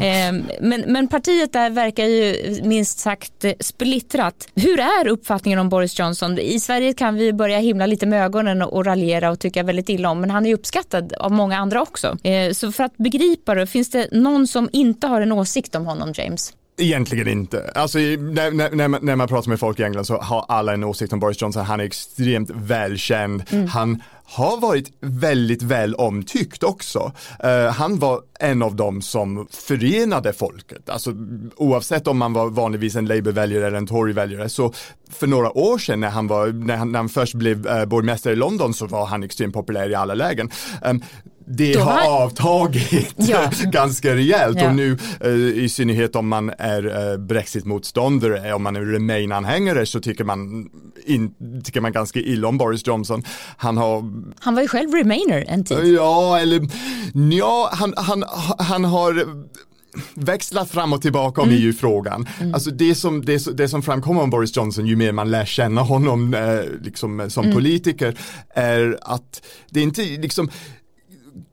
Eh, 0.03 0.57
men, 0.61 0.85
men 0.87 1.09
partiet 1.09 1.53
där 1.53 1.71
verkar 1.71 2.05
ju 2.05 2.61
minst 2.63 2.99
sagt 2.99 3.45
splittrat. 3.61 4.49
Hur 4.55 4.81
är 4.81 5.09
uppfattningen 5.09 5.59
om 5.59 5.69
Boris 5.69 5.99
Johnson? 5.99 6.39
I 6.39 6.61
Sverige 6.61 6.93
kan 6.93 7.15
vi 7.15 7.33
börja 7.33 7.59
himla 7.59 7.87
lite 7.87 8.07
med 8.07 8.25
ögonen 8.25 8.63
och, 8.63 8.73
och 8.73 8.85
raljera 8.85 9.31
och 9.31 9.41
tycka 9.41 9.63
väldigt 9.63 9.89
illa 9.89 10.11
om, 10.11 10.21
men 10.21 10.31
han 10.31 10.47
är 10.47 10.55
uppskattad 10.55 11.13
av 11.13 11.33
många 11.33 11.59
andra 11.59 11.83
också. 11.83 12.19
Eh, 12.23 12.53
så 12.53 12.73
för 12.73 12.85
att 12.85 12.97
begripa 12.97 13.55
det, 13.55 13.67
finns 13.67 13.91
det 13.91 14.09
någon 14.13 14.47
som 14.47 14.69
inte 14.73 15.07
har 15.07 15.21
en 15.21 15.33
åsikt 15.33 15.75
om 15.75 15.87
honom, 15.87 16.13
James? 16.15 16.53
Egentligen 16.81 17.29
inte. 17.29 17.71
Alltså, 17.75 17.99
när, 17.99 18.51
när, 18.51 18.89
man, 18.89 19.01
när, 19.03 19.17
man, 19.17 19.29
pratar 19.29 19.49
med 19.49 19.61
folk 19.61 19.81
i 19.81 19.83
England 19.83 20.05
så 20.05 20.17
har 20.17 20.45
alla 20.49 20.75
en 20.75 20.85
åsikt 20.85 21.13
om 21.13 21.21
Boris 21.21 21.43
Johnson. 21.43 21.65
Han 21.65 21.81
är 21.81 21.85
extremt 21.85 22.51
välkänd. 22.51 23.43
Mm. 23.51 23.67
Han 23.67 24.03
har 24.25 24.61
varit 24.61 24.93
väldigt 25.01 25.63
väl 25.63 25.95
omtyckt 25.95 26.63
också. 26.63 27.13
Uh, 27.45 27.71
han 27.73 27.99
var 27.99 28.21
en 28.41 28.63
av 28.63 28.77
dem 28.77 29.03
som 29.03 29.47
förenade 29.51 30.33
folket. 30.33 30.89
Alltså, 30.91 31.15
oavsett 31.57 32.07
om 32.07 32.19
man 32.19 32.33
var 32.33 32.51
vanligtvis 32.51 32.97
en 32.97 33.07
Labour-väljare 33.07 33.67
eller 33.67 33.79
en 33.79 33.87
Tory-väljare. 33.87 34.49
Så 34.49 34.73
för 35.11 35.27
några 35.27 35.59
år 35.59 35.79
sedan 35.79 36.01
när 36.01 36.11
han, 36.11 36.27
var, 36.27 36.47
när 36.47 36.77
han, 36.77 36.93
när 36.93 36.99
han 36.99 37.09
först 37.09 37.35
blev 37.35 37.67
uh, 37.67 37.85
borgmästare 37.85 38.33
i 38.33 38.37
London 38.37 38.75
så 38.75 38.87
var 38.87 39.07
han 39.07 39.23
extremt 39.23 39.55
populär 39.55 39.91
i 39.91 39.95
alla 39.95 40.15
lägen. 40.15 40.51
Um, 40.85 41.03
det 41.53 41.75
har, 41.75 41.93
har 41.93 42.23
avtagit 42.23 43.15
ja. 43.17 43.51
ganska 43.73 44.15
rejält 44.15 44.59
ja. 44.61 44.69
och 44.69 44.75
nu 44.75 44.99
eh, 45.21 45.31
i 45.65 45.69
synnerhet 45.69 46.17
om 46.17 46.29
man 46.29 46.51
är 46.59 47.13
eh, 47.13 47.19
Brexit-motståndare, 47.19 48.53
om 48.53 48.63
man 48.63 48.77
är 48.77 48.81
Remain-anhängare 48.81 49.87
så 49.87 50.01
tycker 50.01 50.25
man, 50.25 50.69
in, 51.07 51.35
tycker 51.65 51.81
man 51.81 51.93
ganska 51.93 52.21
illa 52.21 52.49
om 52.49 52.59
Boris 52.59 52.87
Johnson. 52.87 53.23
Han 53.57 53.77
har... 53.77 54.05
Han 54.41 54.55
var 54.55 54.63
ju 54.63 54.69
själv 54.69 54.91
Remainer 54.91 55.45
en 55.49 55.65
tid. 55.65 55.95
Ja, 55.95 56.39
eller 56.39 56.69
ja, 57.37 57.71
han, 57.73 57.95
han, 57.97 58.25
han 58.59 58.85
har 58.85 59.27
växlat 60.15 60.71
fram 60.71 60.93
och 60.93 61.03
tillbaka 61.03 61.41
om 61.43 61.49
mm. 61.49 61.63
EU-frågan. 61.63 62.29
Mm. 62.41 62.55
Alltså 62.55 62.71
det 62.71 62.95
som, 62.95 63.25
det, 63.25 63.57
det, 63.57 63.69
som 63.69 63.83
framkommer 63.83 64.23
om 64.23 64.31
Boris 64.31 64.57
Johnson 64.57 64.87
ju 64.87 64.97
mer 64.97 65.13
man 65.13 65.31
lär 65.31 65.45
känna 65.45 65.81
honom 65.81 66.35
eh, 66.35 66.83
liksom, 66.83 67.31
som 67.31 67.45
mm. 67.45 67.57
politiker 67.57 68.19
är 68.55 68.99
att 69.03 69.43
det 69.71 69.81
är 69.81 69.85
inte 69.85 70.03
liksom 70.03 70.51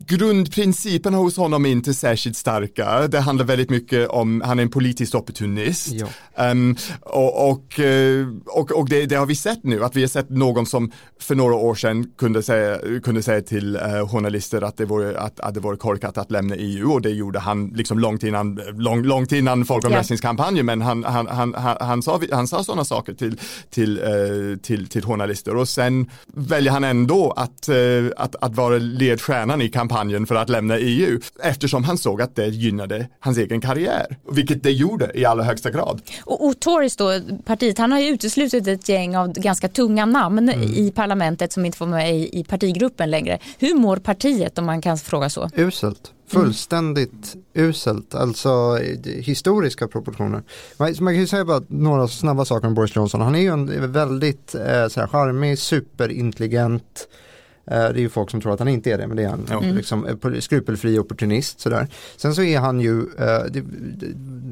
grundprinciperna 0.07 1.17
hos 1.17 1.38
honom 1.38 1.65
är 1.65 1.70
inte 1.70 1.93
särskilt 1.93 2.38
starka. 2.38 3.08
Det 3.08 3.20
handlar 3.20 3.46
väldigt 3.46 3.70
mycket 3.70 4.10
om, 4.10 4.41
han 4.46 4.60
är 4.60 4.63
en 4.63 4.70
politisk 4.70 5.15
opportunist. 5.15 5.93
Um, 6.51 6.75
och 7.01 7.50
och, 7.50 7.79
eh, 7.79 8.27
och, 8.46 8.72
och 8.72 8.89
det, 8.89 9.05
det, 9.05 9.15
har 9.15 9.25
vi 9.25 9.36
sett 9.36 9.63
nu, 9.63 9.84
att 9.84 9.96
vi 9.96 10.01
har 10.01 10.08
sett 10.08 10.29
någon 10.29 10.65
som 10.65 10.91
för 11.20 11.36
några 11.36 11.55
år 11.55 11.75
sedan 11.75 12.12
kunde 12.17 12.43
säga, 12.43 12.79
kunde 13.03 13.24
säga 13.24 13.41
till 13.41 13.75
uh, 13.75 14.08
journalister 14.08 14.62
att 14.62 14.77
det, 14.77 14.86
vore, 14.86 15.20
att, 15.20 15.39
att 15.39 15.53
det 15.53 15.60
vore 15.60 15.77
korkat 15.77 16.17
att 16.17 16.31
lämna 16.31 16.55
EU 16.55 16.91
och 16.91 17.01
det 17.01 17.10
gjorde 17.10 17.39
han 17.39 17.67
liksom 17.75 18.00
långt 18.00 18.24
innan, 18.24 18.62
lång, 18.74 19.03
långt 19.03 19.31
innan 19.31 19.65
folkomröstningskampanjen. 19.65 20.65
Men 20.65 20.81
han, 20.81 21.03
han, 21.03 21.27
han, 21.27 21.53
han, 21.53 21.77
han, 21.79 22.03
sa, 22.03 22.22
han 22.31 22.48
sa 22.48 22.63
sådana 22.63 22.86
saker 22.86 23.13
till, 23.13 23.39
till, 23.70 24.00
uh, 24.00 24.58
till, 24.58 24.88
till 24.88 25.03
journalister. 25.03 25.55
Och 25.55 25.70
sen 25.70 26.10
väljer 26.34 26.72
han 26.72 26.84
ändå 26.84 27.31
att, 27.31 27.70
uh, 27.70 28.12
att, 28.17 28.36
att 28.41 28.55
vara 28.55 28.77
ledstjärnan 28.77 29.62
i 29.62 29.70
kampanjen 29.70 29.97
kampanjen 29.98 30.27
för 30.27 30.36
att 30.36 30.50
lämna 30.50 30.77
EU 30.77 31.20
eftersom 31.44 31.84
han 31.84 31.98
såg 31.98 32.22
att 32.22 32.36
det 32.36 32.48
gynnade 32.48 33.08
hans 33.20 33.38
egen 33.38 33.62
karriär, 33.62 34.18
vilket 34.32 34.63
det 34.63 34.72
gjorde 34.72 35.12
i 35.13 35.25
allra 35.25 35.44
högsta 35.44 35.72
grad. 35.72 36.01
Och, 36.25 36.48
och 36.48 36.60
Tories 36.60 36.96
då, 36.96 37.12
partiet, 37.46 37.77
han 37.77 37.92
har 37.92 38.00
ju 38.00 38.08
uteslutit 38.08 38.68
ett 38.68 38.89
gäng 38.89 39.18
av 39.18 39.34
ganska 39.34 39.68
tunga 39.68 40.06
namn 40.06 40.50
mm. 40.50 40.62
i 40.62 40.92
parlamentet 40.92 41.54
som 41.54 41.66
inte 41.66 41.77
får 41.77 41.86
med 41.86 42.16
i, 42.16 42.39
i 42.39 42.44
partigruppen 42.44 43.12
längre. 43.12 43.39
Hur 43.60 43.74
mår 43.74 43.98
partiet 43.98 44.58
om 44.58 44.66
man 44.66 44.82
kan 44.82 44.98
fråga 44.98 45.30
så? 45.30 45.50
Uselt. 45.56 46.13
Fullständigt 46.30 47.36
mm. 47.56 47.70
uselt, 47.70 48.16
alltså 48.16 48.80
historiska 49.06 49.88
proportioner. 49.88 50.44
Man, 50.77 50.96
man 51.00 51.13
kan 51.13 51.20
ju 51.20 51.27
säga 51.27 51.46
bara 51.46 51.62
några 51.68 52.08
snabba 52.08 52.46
saker 52.46 52.68
om 52.68 52.74
Boris 52.74 52.96
Johnson. 52.96 53.22
Han 53.22 53.36
är 53.36 53.39
ju 53.39 53.50
en 53.50 53.92
väldigt 53.92 54.56
eh, 54.56 54.88
så 54.88 55.00
här, 55.00 55.08
charmig, 55.08 55.60
superintelligent, 55.60 57.08
Eh, 57.08 57.18
det 57.67 57.75
är 57.75 57.97
ju 57.97 58.09
folk 58.09 58.31
som 58.31 58.41
tror 58.41 58.53
att 58.53 58.59
han 58.59 58.67
inte 58.67 58.91
är 58.91 58.97
det, 58.97 59.07
men 59.07 59.17
det 59.17 59.24
är 59.24 59.29
han. 59.29 59.47
Mm. 59.50 59.75
Liksom, 59.75 60.05
eh, 60.05 60.39
skrupelfri 60.39 61.00
opportunist 61.00 61.59
sådär. 61.59 61.88
Sen 62.17 62.36
så 62.36 62.43
är 62.43 62.59
han 62.59 62.79
ju, 62.79 63.00
eh, 63.00 63.62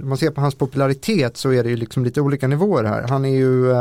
om 0.01 0.09
man 0.09 0.17
ser 0.17 0.31
på 0.31 0.41
hans 0.41 0.55
popularitet 0.55 1.37
så 1.37 1.53
är 1.53 1.63
det 1.63 1.69
ju 1.69 1.75
liksom 1.75 2.05
lite 2.05 2.21
olika 2.21 2.47
nivåer 2.47 2.83
här. 2.83 3.07
Han 3.07 3.25
är 3.25 3.35
ju 3.35 3.73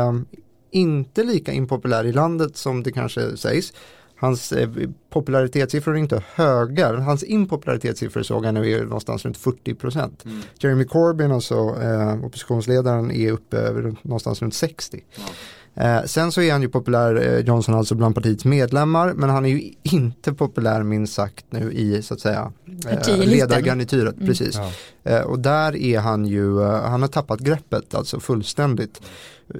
inte 0.71 1.23
lika 1.23 1.51
impopulär 1.51 2.05
i 2.05 2.11
landet 2.11 2.57
som 2.57 2.83
det 2.83 2.91
kanske 2.91 3.37
sägs. 3.37 3.73
Hans 4.17 4.53
popularitetssiffror 5.09 5.95
är 5.95 5.99
inte 5.99 6.23
höga, 6.35 6.99
hans 6.99 7.23
impopularitetssiffror 7.23 8.23
såg 8.23 8.45
jag 8.45 8.53
nu 8.53 8.71
är 8.71 8.83
någonstans 8.83 9.25
runt 9.25 9.37
40 9.37 9.75
procent. 9.75 10.25
Mm. 10.25 10.41
Jeremy 10.59 10.85
Corbyn, 10.85 11.31
alltså 11.31 11.55
eh, 11.81 12.25
oppositionsledaren, 12.25 13.11
är 13.11 13.31
uppe 13.31 13.57
över 13.57 13.95
någonstans 14.01 14.41
runt 14.41 14.53
60. 14.53 15.03
Ja. 15.15 15.23
Eh, 15.75 16.03
sen 16.03 16.31
så 16.31 16.41
är 16.41 16.51
han 16.51 16.61
ju 16.61 16.69
populär, 16.69 17.15
eh, 17.15 17.39
Johnson 17.39 17.75
alltså 17.75 17.95
bland 17.95 18.15
partiets 18.15 18.45
medlemmar, 18.45 19.13
men 19.13 19.29
han 19.29 19.45
är 19.45 19.49
ju 19.49 19.73
inte 19.83 20.33
populär 20.33 20.83
minst 20.83 21.13
sagt 21.13 21.45
nu 21.49 21.71
i 21.71 22.01
så 22.01 22.13
att 22.13 22.19
säga 22.19 22.51
eh, 22.87 23.17
ledargarnityret. 23.17 24.15
Mm. 24.15 24.27
Precis. 24.27 24.55
Ja. 24.55 24.71
Eh, 25.11 25.21
och 25.21 25.39
där 25.39 25.75
är 25.75 25.99
han 25.99 26.25
ju, 26.25 26.61
eh, 26.61 26.81
han 26.81 27.01
har 27.01 27.09
tappat 27.09 27.39
greppet 27.39 27.95
alltså 27.95 28.19
fullständigt. 28.19 29.01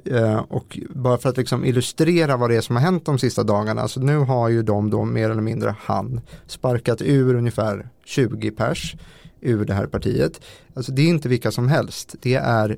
Eh, 0.06 0.38
och 0.38 0.80
bara 0.90 1.18
för 1.18 1.30
att 1.30 1.38
liksom 1.38 1.66
illustrera 1.66 2.38
vad 2.38 2.50
det 2.50 2.56
är 2.56 2.62
som 2.62 2.76
har 2.76 2.84
hänt 2.84 3.06
de 3.06 3.20
sista 3.20 3.44
dagarna, 3.44 3.82
alltså 3.82 4.00
nu 4.00 4.18
har 4.18 4.50
ju 4.50 4.64
de 4.64 4.90
då 4.90 5.06
mer 5.06 5.30
eller 5.30 5.42
mindre 5.42 5.76
han 5.80 6.22
sparkat 6.48 7.02
ur 7.02 7.36
ungefär 7.36 7.90
20 8.06 8.52
pers 8.52 8.96
ur 9.42 9.66
det 9.66 9.74
här 9.74 9.86
partiet. 9.86 10.42
Alltså 10.74 10.92
det 10.92 11.02
är 11.02 11.08
inte 11.08 11.30
vilka 11.30 11.52
som 11.52 11.68
helst, 11.68 12.16
det 12.22 12.36
är 12.36 12.78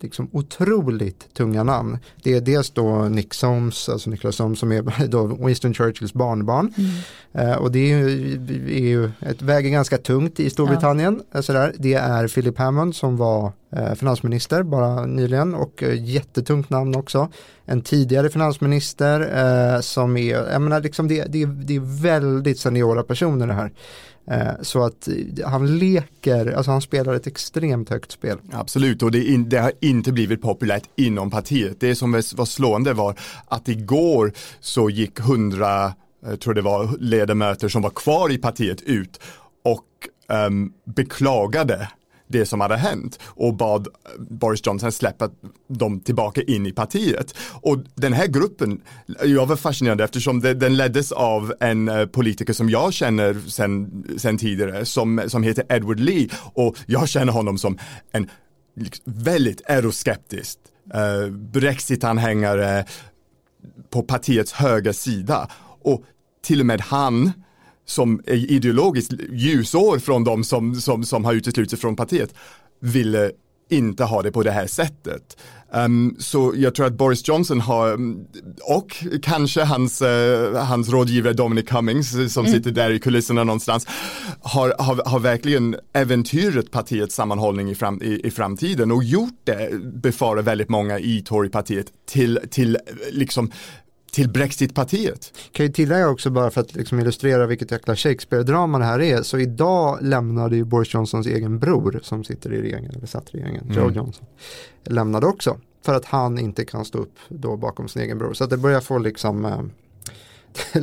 liksom 0.00 0.28
otroligt 0.32 1.34
tunga 1.34 1.62
namn. 1.62 1.98
Det 2.22 2.34
är 2.34 2.40
dels 2.40 2.70
då 2.70 3.04
Nick 3.08 3.34
Soames, 3.34 3.88
alltså 3.88 4.10
Nicholas 4.10 4.36
Soames 4.36 4.58
som 4.58 4.72
är 4.72 5.06
då 5.08 5.26
Winston 5.26 5.74
Churchills 5.74 6.12
barnbarn. 6.12 6.72
Mm. 6.76 7.50
Eh, 7.50 7.56
och 7.56 7.72
det 7.72 7.78
är 7.78 7.98
ju, 7.98 8.34
är 8.68 8.88
ju 8.88 9.10
ett, 9.20 9.42
väger 9.42 9.70
ganska 9.70 9.98
tungt 9.98 10.40
i 10.40 10.50
Storbritannien. 10.50 11.22
Ja. 11.32 11.42
Sådär. 11.42 11.72
Det 11.78 11.94
är 11.94 12.28
Philip 12.28 12.58
Hammond 12.58 12.96
som 12.96 13.16
var 13.16 13.52
eh, 13.76 13.94
finansminister 13.94 14.62
bara 14.62 15.06
nyligen 15.06 15.54
och 15.54 15.82
eh, 15.82 16.04
jättetungt 16.04 16.70
namn 16.70 16.96
också. 16.96 17.28
En 17.64 17.82
tidigare 17.82 18.30
finansminister 18.30 19.20
eh, 19.74 19.80
som 19.80 20.16
är, 20.16 20.52
jag 20.52 20.62
menar 20.62 20.80
liksom 20.80 21.08
det, 21.08 21.24
det, 21.24 21.44
det 21.44 21.76
är 21.76 22.02
väldigt 22.02 22.58
seniora 22.58 23.02
personer 23.02 23.46
det 23.46 23.52
här. 23.52 23.72
Eh, 24.30 24.52
så 24.62 24.84
att 24.84 25.08
han 25.44 25.78
leker, 25.78 26.52
alltså 26.52 26.70
han 26.70 26.80
spelar 26.80 27.14
ett 27.14 27.26
extremt 27.26 27.90
högt 27.90 28.12
spel. 28.12 28.38
Absolut, 28.52 29.02
och 29.02 29.10
det, 29.10 29.24
in, 29.24 29.48
det, 29.48 29.58
har 29.58 29.72
inte 29.80 30.12
blivit 30.12 30.42
populärt 30.42 30.88
inom 30.96 31.30
partiet. 31.30 31.80
Det 31.80 31.94
som 31.94 32.12
var 32.12 32.44
slående 32.44 32.92
var 32.92 33.18
att 33.46 33.68
igår 33.68 34.32
så 34.60 34.90
gick 34.90 35.20
hundra, 35.20 35.84
eh, 35.86 35.92
jag 36.30 36.40
tror 36.40 36.54
det 36.54 36.62
var 36.62 36.96
ledamöter 37.00 37.68
som 37.68 37.82
var 37.82 37.90
kvar 37.90 38.32
i 38.32 38.38
partiet 38.38 38.82
ut 38.82 39.20
och 39.64 39.84
um, 40.46 40.72
beklagade 40.84 41.88
det 42.38 42.46
som 42.46 42.60
hade 42.60 42.76
hänt 42.76 43.18
och 43.24 43.54
bad 43.54 43.88
Boris 44.18 44.60
Johnson 44.66 44.92
släppa 44.92 45.30
dem 45.68 46.00
tillbaka 46.00 46.42
in 46.42 46.66
i 46.66 46.72
partiet. 46.72 47.34
Och 47.62 47.78
den 47.94 48.12
här 48.12 48.26
gruppen, 48.26 48.80
jag 49.24 49.46
var 49.46 49.56
fascinerad 49.56 50.00
eftersom 50.00 50.40
det, 50.40 50.54
den 50.54 50.76
leddes 50.76 51.12
av 51.12 51.54
en 51.60 51.88
eh, 51.88 52.06
politiker 52.06 52.52
som 52.52 52.70
jag 52.70 52.92
känner 52.92 53.36
sen, 53.48 54.04
sen 54.18 54.38
tidigare 54.38 54.84
som, 54.84 55.22
som 55.26 55.42
heter 55.42 55.64
Edward 55.68 56.00
Lee 56.00 56.28
och 56.54 56.76
jag 56.86 57.08
känner 57.08 57.32
honom 57.32 57.58
som 57.58 57.78
en 58.12 58.30
liksom 58.76 59.02
väldigt 59.06 59.60
euroskeptisk 59.60 60.58
eh, 60.94 61.30
Brexit-anhängare 61.30 62.84
på 63.90 64.02
partiets 64.02 64.52
höga 64.52 64.92
sida 64.92 65.48
och 65.82 66.04
till 66.42 66.60
och 66.60 66.66
med 66.66 66.80
han 66.80 67.32
som 67.86 68.22
är 68.26 68.52
ideologiskt 68.52 69.12
ljusår 69.32 69.98
från 69.98 70.24
de 70.24 70.44
som, 70.44 70.74
som, 70.74 71.04
som 71.04 71.24
har 71.24 71.34
uteslutits 71.34 71.80
från 71.82 71.96
partiet 71.96 72.34
ville 72.80 73.30
inte 73.70 74.04
ha 74.04 74.22
det 74.22 74.32
på 74.32 74.42
det 74.42 74.50
här 74.50 74.66
sättet. 74.66 75.36
Um, 75.72 76.16
så 76.18 76.52
jag 76.56 76.74
tror 76.74 76.86
att 76.86 76.92
Boris 76.92 77.28
Johnson 77.28 77.60
har, 77.60 77.98
och 78.62 79.04
kanske 79.22 79.62
hans, 79.64 80.02
uh, 80.02 80.56
hans 80.56 80.88
rådgivare 80.88 81.32
Dominic 81.32 81.66
Cummings 81.66 82.10
som 82.32 82.46
mm. 82.46 82.56
sitter 82.56 82.70
där 82.70 82.90
i 82.90 82.98
kulisserna 82.98 83.44
någonstans, 83.44 83.86
har, 84.40 84.74
har, 84.78 85.02
har 85.06 85.18
verkligen 85.18 85.76
äventyrat 85.92 86.70
partiets 86.70 87.14
sammanhållning 87.14 87.70
i, 87.70 87.74
fram, 87.74 88.02
i, 88.02 88.20
i 88.26 88.30
framtiden 88.30 88.92
och 88.92 89.04
gjort 89.04 89.40
det, 89.44 89.70
befarar 89.82 90.42
väldigt 90.42 90.68
många 90.68 90.98
i 90.98 91.22
Torypartiet, 91.22 91.86
till, 92.06 92.40
till 92.50 92.78
liksom 93.10 93.50
till 94.14 94.28
Brexitpartiet. 94.30 95.32
Kan 95.52 95.66
ju 95.66 95.72
tillägga 95.72 96.08
också 96.08 96.30
bara 96.30 96.50
för 96.50 96.60
att 96.60 96.74
liksom 96.74 97.00
illustrera 97.00 97.46
vilket 97.46 97.70
jäkla 97.70 97.96
Shakespeare-drama 97.96 98.78
det 98.78 98.84
här 98.84 99.00
är. 99.00 99.22
Så 99.22 99.38
idag 99.38 99.98
lämnade 100.02 100.56
ju 100.56 100.64
Boris 100.64 100.94
Johnsons 100.94 101.26
egen 101.26 101.58
bror 101.58 102.00
som 102.02 102.24
sitter 102.24 102.52
i 102.52 102.62
regeringen, 102.62 102.94
eller 102.96 103.06
satt 103.06 103.34
i 103.34 103.36
regeringen, 103.36 103.64
mm. 103.64 103.76
Joe 103.76 103.90
Johnson. 103.90 104.26
Lämnade 104.84 105.26
också. 105.26 105.58
För 105.84 105.94
att 105.94 106.04
han 106.04 106.38
inte 106.38 106.64
kan 106.64 106.84
stå 106.84 106.98
upp 106.98 107.14
då 107.28 107.56
bakom 107.56 107.88
sin 107.88 108.02
egen 108.02 108.18
bror. 108.18 108.34
Så 108.34 108.44
att 108.44 108.50
det 108.50 108.56
börjar 108.56 108.80
få 108.80 108.98
liksom 108.98 109.44
eh, 109.44 109.60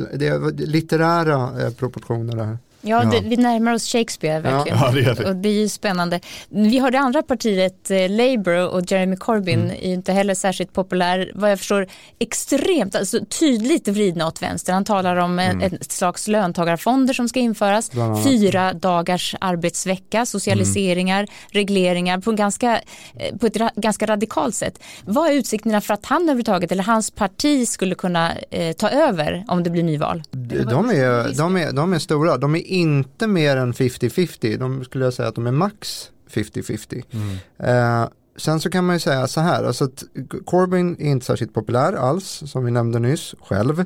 det 0.14 0.26
är 0.26 0.66
litterära 0.66 1.62
eh, 1.62 1.72
proportioner 1.72 2.36
det 2.36 2.44
här. 2.44 2.58
Ja, 2.84 3.04
det, 3.04 3.20
vi 3.20 3.36
närmar 3.36 3.72
oss 3.72 3.92
Shakespeare 3.92 4.40
verkligen. 4.40 4.78
Ja, 4.78 4.90
det 4.90 5.14
det. 5.14 5.24
Och 5.24 5.36
det 5.36 5.48
är 5.48 5.60
ju 5.60 5.68
spännande. 5.68 6.20
Vi 6.48 6.78
har 6.78 6.90
det 6.90 6.98
andra 6.98 7.22
partiet, 7.22 7.90
eh, 7.90 8.10
Labour 8.10 8.68
och 8.68 8.92
Jeremy 8.92 9.16
Corbyn 9.16 9.60
mm. 9.60 9.70
är 9.70 9.92
inte 9.92 10.12
heller 10.12 10.34
särskilt 10.34 10.72
populär. 10.72 11.32
Vad 11.34 11.50
jag 11.50 11.58
förstår 11.58 11.86
extremt, 12.18 12.94
alltså 12.94 13.18
tydligt 13.24 13.88
vridna 13.88 14.26
åt 14.26 14.42
vänster. 14.42 14.72
Han 14.72 14.84
talar 14.84 15.16
om 15.16 15.38
mm. 15.38 15.62
ett 15.62 15.92
slags 15.92 16.28
löntagarfonder 16.28 17.14
som 17.14 17.28
ska 17.28 17.40
införas. 17.40 17.90
Fyra 18.24 18.72
dagars 18.72 19.34
arbetsvecka, 19.40 20.26
socialiseringar, 20.26 21.18
mm. 21.18 21.28
regleringar 21.50 22.18
på, 22.18 22.30
en 22.30 22.36
ganska, 22.36 22.80
eh, 23.16 23.36
på 23.36 23.46
ett 23.46 23.56
ra 23.56 23.70
ganska 23.76 24.06
radikalt 24.06 24.54
sätt. 24.54 24.78
Vad 25.04 25.30
är 25.30 25.34
utsikterna 25.34 25.80
för 25.80 25.94
att 25.94 26.06
han 26.06 26.22
överhuvudtaget 26.22 26.72
eller 26.72 26.82
hans 26.84 27.10
parti 27.10 27.68
skulle 27.68 27.94
kunna 27.94 28.32
eh, 28.50 28.72
ta 28.72 28.88
över 28.88 29.44
om 29.48 29.62
det 29.62 29.70
blir 29.70 29.82
nyval? 29.82 30.22
De, 30.30 30.58
de, 30.64 30.90
är, 30.90 31.36
de, 31.36 31.56
är, 31.56 31.72
de 31.72 31.92
är 31.92 31.98
stora. 31.98 32.36
De 32.36 32.54
är 32.54 32.71
inte 32.72 33.26
mer 33.26 33.56
än 33.56 33.72
50-50. 33.72 34.58
De 34.58 34.84
skulle 34.84 35.04
jag 35.04 35.14
säga 35.14 35.28
att 35.28 35.34
de 35.34 35.46
är 35.46 35.52
max 35.52 36.10
50-50. 36.30 37.04
Mm. 37.10 38.02
Eh, 38.02 38.08
sen 38.36 38.60
så 38.60 38.70
kan 38.70 38.86
man 38.86 38.96
ju 38.96 39.00
säga 39.00 39.26
så 39.26 39.40
här, 39.40 39.64
alltså 39.64 39.84
att 39.84 40.04
Corbyn 40.44 40.96
är 40.98 41.10
inte 41.10 41.26
särskilt 41.26 41.54
populär 41.54 41.92
alls, 41.92 42.42
som 42.46 42.64
vi 42.64 42.70
nämnde 42.70 42.98
nyss, 42.98 43.34
själv. 43.40 43.84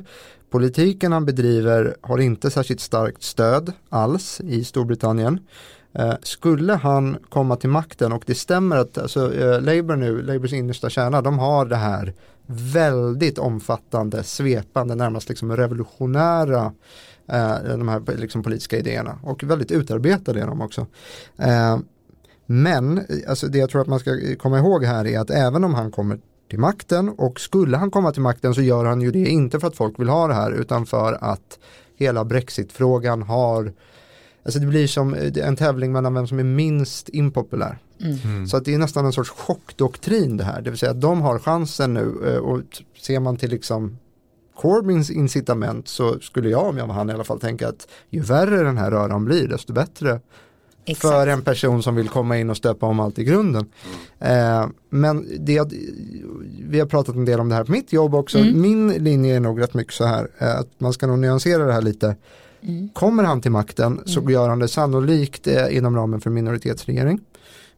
Politiken 0.49 1.11
han 1.11 1.25
bedriver 1.25 1.95
har 2.01 2.17
inte 2.17 2.51
särskilt 2.51 2.81
starkt 2.81 3.23
stöd 3.23 3.73
alls 3.89 4.41
i 4.41 4.63
Storbritannien. 4.63 5.39
Eh, 5.93 6.13
skulle 6.23 6.73
han 6.73 7.17
komma 7.29 7.55
till 7.55 7.69
makten 7.69 8.11
och 8.11 8.23
det 8.25 8.35
stämmer 8.35 8.77
att 8.77 8.97
alltså, 8.97 9.33
eh, 9.33 9.61
Labour 9.61 9.95
nu, 9.95 10.21
Labours 10.21 10.53
innersta 10.53 10.89
kärna, 10.89 11.21
de 11.21 11.39
har 11.39 11.65
det 11.65 11.75
här 11.75 12.13
väldigt 12.47 13.37
omfattande, 13.37 14.23
svepande, 14.23 14.95
närmast 14.95 15.29
liksom 15.29 15.57
revolutionära 15.57 16.73
de 17.77 17.87
här 17.87 18.17
liksom, 18.17 18.43
politiska 18.43 18.77
idéerna 18.77 19.19
och 19.23 19.43
väldigt 19.43 19.71
utarbetade 19.71 20.41
är 20.41 20.47
de 20.47 20.61
också. 20.61 20.87
Eh, 21.37 21.77
men 22.45 23.05
alltså, 23.27 23.47
det 23.47 23.57
jag 23.57 23.69
tror 23.69 23.81
att 23.81 23.87
man 23.87 23.99
ska 23.99 24.35
komma 24.37 24.57
ihåg 24.57 24.83
här 24.83 25.07
är 25.07 25.19
att 25.19 25.29
även 25.29 25.63
om 25.63 25.73
han 25.73 25.91
kommer 25.91 26.19
till 26.49 26.59
makten 26.59 27.09
och 27.09 27.39
skulle 27.39 27.77
han 27.77 27.91
komma 27.91 28.11
till 28.11 28.21
makten 28.21 28.53
så 28.53 28.61
gör 28.61 28.85
han 28.85 29.01
ju 29.01 29.11
det 29.11 29.25
inte 29.25 29.59
för 29.59 29.67
att 29.67 29.75
folk 29.75 29.99
vill 29.99 30.09
ha 30.09 30.27
det 30.27 30.33
här 30.33 30.51
utan 30.51 30.85
för 30.85 31.13
att 31.21 31.59
hela 31.95 32.25
brexitfrågan 32.25 33.21
har 33.23 33.73
Alltså 34.43 34.59
det 34.59 34.67
blir 34.67 34.87
som 34.87 35.15
en 35.35 35.55
tävling 35.55 35.91
mellan 35.91 36.13
vem 36.13 36.27
som 36.27 36.39
är 36.39 36.43
minst 36.43 37.09
impopulär. 37.09 37.77
Mm. 38.01 38.17
mm. 38.23 38.47
Så 38.47 38.57
att 38.57 38.65
det 38.65 38.73
är 38.73 38.77
nästan 38.77 39.05
en 39.05 39.13
sorts 39.13 39.29
chockdoktrin 39.29 40.37
det 40.37 40.43
här. 40.43 40.61
Det 40.61 40.69
vill 40.69 40.79
säga 40.79 40.91
att 40.91 41.01
de 41.01 41.21
har 41.21 41.39
chansen 41.39 41.93
nu 41.93 42.15
eh, 42.25 42.37
och 42.37 42.61
ser 43.01 43.19
man 43.19 43.37
till 43.37 43.49
liksom 43.49 43.97
Corbyns 44.57 45.09
incitament 45.09 45.87
så 45.87 46.19
skulle 46.19 46.49
jag 46.49 46.65
om 46.65 46.77
jag 46.77 46.87
var 46.87 46.93
han 46.93 47.09
i 47.09 47.13
alla 47.13 47.23
fall 47.23 47.39
tänka 47.39 47.67
att 47.67 47.87
ju 48.09 48.21
värre 48.21 48.63
den 48.63 48.77
här 48.77 48.91
röran 48.91 49.25
blir 49.25 49.47
desto 49.47 49.73
bättre 49.73 50.19
Exakt. 50.85 51.01
för 51.01 51.27
en 51.27 51.41
person 51.41 51.83
som 51.83 51.95
vill 51.95 52.09
komma 52.09 52.37
in 52.37 52.49
och 52.49 52.57
stöpa 52.57 52.85
om 52.85 52.99
allt 52.99 53.19
i 53.19 53.23
grunden. 53.23 53.65
Eh, 54.19 54.67
men 54.89 55.27
det, 55.39 55.73
vi 56.69 56.79
har 56.79 56.87
pratat 56.87 57.15
en 57.15 57.25
del 57.25 57.39
om 57.39 57.49
det 57.49 57.55
här 57.55 57.63
på 57.63 57.71
mitt 57.71 57.93
jobb 57.93 58.15
också. 58.15 58.37
Mm. 58.37 58.61
Min 58.61 58.87
linje 58.87 59.35
är 59.35 59.39
nog 59.39 59.61
rätt 59.61 59.73
mycket 59.73 59.93
så 59.93 60.05
här 60.05 60.29
eh, 60.37 60.59
att 60.59 60.69
man 60.77 60.93
ska 60.93 61.07
nog 61.07 61.19
nyansera 61.19 61.65
det 61.65 61.73
här 61.73 61.81
lite. 61.81 62.15
Mm. 62.61 62.89
Kommer 62.89 63.23
han 63.23 63.41
till 63.41 63.51
makten 63.51 64.01
så 64.05 64.19
mm. 64.19 64.33
gör 64.33 64.49
han 64.49 64.59
det 64.59 64.67
sannolikt 64.67 65.47
eh, 65.47 65.77
inom 65.77 65.95
ramen 65.95 66.21
för 66.21 66.29
minoritetsregering. 66.29 67.19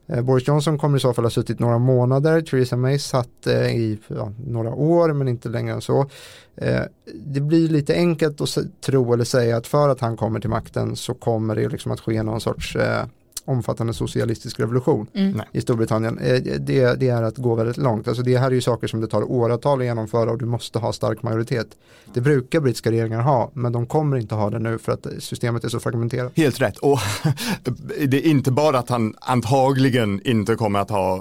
Eh, 0.10 0.22
Boris 0.22 0.48
Johnson 0.48 0.78
kommer 0.78 0.98
i 0.98 1.02
så 1.02 1.14
fall 1.14 1.26
ha 1.26 1.30
suttit 1.30 1.60
några 1.60 1.78
månader, 1.78 2.42
Theresa 2.42 2.78
May 2.78 3.00
satt 3.00 3.48
eh, 3.48 3.76
i 3.76 4.00
ja, 4.08 4.32
några 4.48 4.74
år 4.74 5.14
men 5.14 5.28
inte 5.28 5.50
längre 5.50 5.74
än 5.74 5.82
så. 5.82 6.10
Eh, 6.56 6.82
det 7.14 7.42
blir 7.42 7.70
lite 7.70 7.94
enkelt 7.94 8.42
att 8.42 8.82
tro 8.82 9.14
eller 9.14 9.24
säga 9.24 9.58
att 9.58 9.68
för 9.68 9.90
att 9.90 10.00
han 10.00 10.18
kommer 10.18 10.40
till 10.40 10.50
makten 10.50 10.96
så 10.96 11.14
kommer 11.14 11.56
det 11.56 11.70
liksom 11.70 11.92
att 11.92 12.00
ske 12.00 12.24
någon 12.24 12.42
sorts 12.42 12.78
omfattande 13.50 13.94
socialistisk 13.94 14.60
revolution 14.60 15.08
mm. 15.14 15.42
i 15.52 15.62
Storbritannien. 15.62 16.18
Eh, 16.18 16.42
det, 16.60 17.00
det, 17.00 17.10
är 17.10 17.24
att 17.24 17.38
gå 17.38 17.56
väldigt 17.56 17.78
långt. 17.78 18.08
Alltså 18.08 18.24
det 18.24 18.38
här 18.38 18.48
är 18.48 18.52
ju 18.52 18.62
saker 18.62 18.88
som 18.88 19.02
det 19.02 19.08
tar 19.08 19.32
åratal 19.32 19.80
att 19.80 19.86
genomföra 19.86 20.32
och 20.32 20.38
du 20.38 20.46
måste 20.46 20.80
ha 20.80 20.94
stark 20.94 21.24
majoritet. 21.24 21.68
Det 22.14 22.22
brukar 22.22 22.60
brittiska 22.60 22.92
regeringar 22.92 23.22
ha 23.22 23.52
men 23.54 23.72
de 23.72 23.86
kommer 23.86 24.18
inte 24.18 24.36
ha 24.36 24.50
det 24.50 24.60
nu 24.60 24.78
för 24.78 24.92
att 24.92 25.08
systemet 25.20 25.64
är 25.64 25.70
så 25.70 25.80
fragmenterat. 25.80 26.32
Helt 26.36 26.62
rätt 26.62 26.78
och 26.78 27.00
det 28.08 28.18
är 28.18 28.28
inte 28.28 28.52
bara 28.52 28.80
att 28.80 28.90
han 28.90 29.16
antagligen 29.22 30.22
inte 30.28 30.56
kommer 30.56 30.80
att 30.80 30.90
ha 30.90 31.20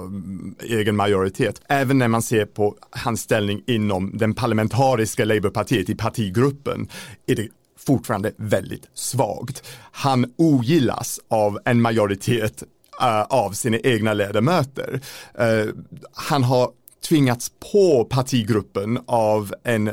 egen 0.63 0.95
majoritet. 0.95 1.61
Även 1.67 1.97
när 1.97 2.07
man 2.07 2.21
ser 2.21 2.45
på 2.45 2.75
hans 2.89 3.21
ställning 3.21 3.63
inom 3.67 4.11
den 4.17 4.33
parlamentariska 4.33 5.25
Labourpartiet 5.25 5.89
i 5.89 5.95
partigruppen 5.95 6.87
är 7.27 7.35
det 7.35 7.47
fortfarande 7.87 8.31
väldigt 8.37 8.89
svagt. 8.93 9.63
Han 9.91 10.33
ogillas 10.37 11.19
av 11.27 11.59
en 11.65 11.81
majoritet 11.81 12.63
uh, 13.01 13.21
av 13.21 13.51
sina 13.51 13.77
egna 13.77 14.13
ledamöter. 14.13 15.01
Uh, 15.41 15.73
han 16.13 16.43
har 16.43 16.69
tvingats 17.09 17.51
på 17.71 18.05
partigruppen 18.09 18.99
av 19.05 19.53
en, 19.63 19.89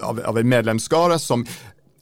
av, 0.00 0.20
av 0.24 0.38
en 0.38 0.48
medlemsskara 0.48 1.18
som 1.18 1.46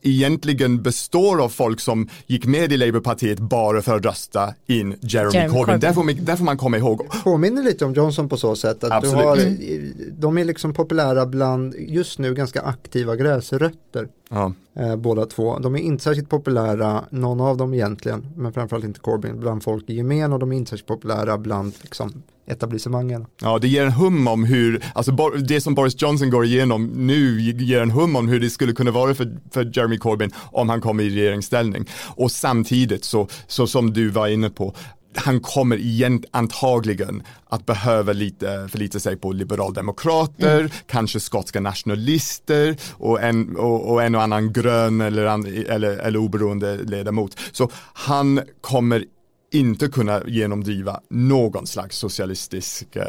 egentligen 0.05 0.83
består 0.83 1.43
av 1.43 1.49
folk 1.49 1.81
som 1.81 2.09
gick 2.27 2.47
med 2.47 2.73
i 2.73 2.77
Labourpartiet 2.77 3.39
bara 3.39 3.83
för 3.83 3.97
att 3.97 4.05
rösta 4.05 4.55
in 4.67 4.97
Jeremy, 5.01 5.35
Jeremy 5.35 5.49
Corbyn. 5.49 5.65
Corbyn. 5.65 5.81
Där, 5.81 5.93
får 5.93 6.05
man, 6.05 6.25
där 6.25 6.37
får 6.37 6.45
man 6.45 6.59
komma 6.59 6.79
ihåg. 6.79 7.09
Påminner 7.25 7.63
lite 7.63 7.85
om 7.85 7.95
Johnson 7.95 8.29
på 8.29 8.37
så 8.37 8.57
sätt 8.57 8.85
att 8.85 9.03
du 9.03 9.09
har, 9.09 9.37
mm. 9.37 9.93
de 10.19 10.39
är 10.39 10.45
liksom 10.45 10.75
populära 10.75 11.27
bland 11.27 11.75
just 11.75 12.19
nu 12.19 12.35
ganska 12.35 12.63
aktiva 12.63 13.17
gräsrötter. 13.17 14.09
Ja. 14.35 14.53
Eh, 14.77 14.97
båda 14.97 15.27
två. 15.27 15.59
De 15.59 15.75
är 15.75 15.79
inte 15.79 16.05
särskilt 16.05 16.29
populära, 16.29 17.05
någon 17.11 17.41
av 17.41 17.57
dem 17.57 17.75
egentligen, 17.75 18.27
men 18.37 18.53
framförallt 18.53 18.85
inte 18.85 19.01
Corbyn, 19.01 19.41
bland 19.41 19.63
folk 19.63 19.91
i 19.91 19.95
gemen 19.95 20.33
och 20.33 20.39
de 20.39 20.53
är 20.53 20.57
inte 20.57 20.71
särskilt 20.71 20.89
populära 20.89 21.39
bland 21.39 21.75
liksom, 21.83 22.23
etablissemangen. 22.47 23.27
Ja, 23.41 23.59
det 23.59 23.69
ger 23.69 23.85
en 23.85 23.93
hum 23.93 24.29
om 24.29 24.45
hur, 24.45 24.85
alltså 24.95 25.13
det 25.49 25.61
som 25.61 25.75
Boris 25.75 26.03
Johnson 26.03 26.31
går 26.31 26.45
igenom 26.45 26.87
nu 26.87 27.41
ger 27.41 27.83
en 27.83 27.91
hum 27.91 28.17
om 28.17 28.29
hur 28.29 28.41
det 28.41 28.51
skulle 28.51 28.73
kunna 28.73 28.91
vara 28.91 29.15
för, 29.15 29.37
för 29.51 29.71
Jeremy 29.77 29.99
Corbyn 29.99 30.31
om 30.37 30.69
han 30.69 30.81
kommer 30.81 31.05
i 31.05 31.11
regeringsställning. 31.11 31.85
Och 32.17 32.31
samtidigt 32.31 33.05
så, 33.05 33.29
så 33.47 33.67
som 33.67 33.93
du 33.93 34.09
var 34.09 34.29
inne 34.29 34.51
på, 34.51 34.75
han 35.17 35.41
kommer 35.41 35.77
igen 35.77 36.25
antagligen 36.31 37.23
att 37.49 37.67
behöva 37.67 38.13
lite, 38.13 38.69
förlita 38.71 39.01
sig 39.01 39.17
på 39.17 39.33
liberaldemokrater, 39.33 40.59
mm. 40.59 40.71
kanske 40.87 41.21
skotska 41.21 41.61
nationalister 41.61 42.77
och 42.93 43.23
en 43.23 43.57
och, 43.57 43.91
och, 43.91 44.03
en 44.03 44.15
och 44.15 44.23
annan 44.23 44.53
grön 44.53 45.01
eller, 45.01 45.23
eller, 45.71 45.97
eller 45.97 46.19
oberoende 46.19 46.77
ledamot. 46.77 47.39
Så 47.53 47.71
han 47.95 48.41
kommer 48.61 49.05
inte 49.53 49.89
kunna 49.89 50.23
genomdriva 50.27 51.01
någon 51.11 51.67
slags 51.67 51.97
socialistisk 51.97 52.97
eh, 52.97 53.05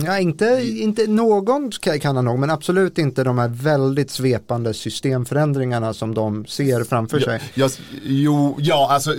Ja, 0.00 0.18
inte, 0.18 0.62
inte 0.64 1.06
någon 1.06 1.70
kan 2.00 2.16
han 2.16 2.24
nog, 2.24 2.38
men 2.38 2.50
absolut 2.50 2.98
inte 2.98 3.24
de 3.24 3.38
här 3.38 3.48
väldigt 3.48 4.10
svepande 4.10 4.74
systemförändringarna 4.74 5.94
som 5.94 6.14
de 6.14 6.46
ser 6.46 6.84
framför 6.84 7.20
sig. 7.20 7.40
Ja, 7.54 7.68
jo, 8.02 8.56
ja, 8.58 8.88
alltså 8.90 9.14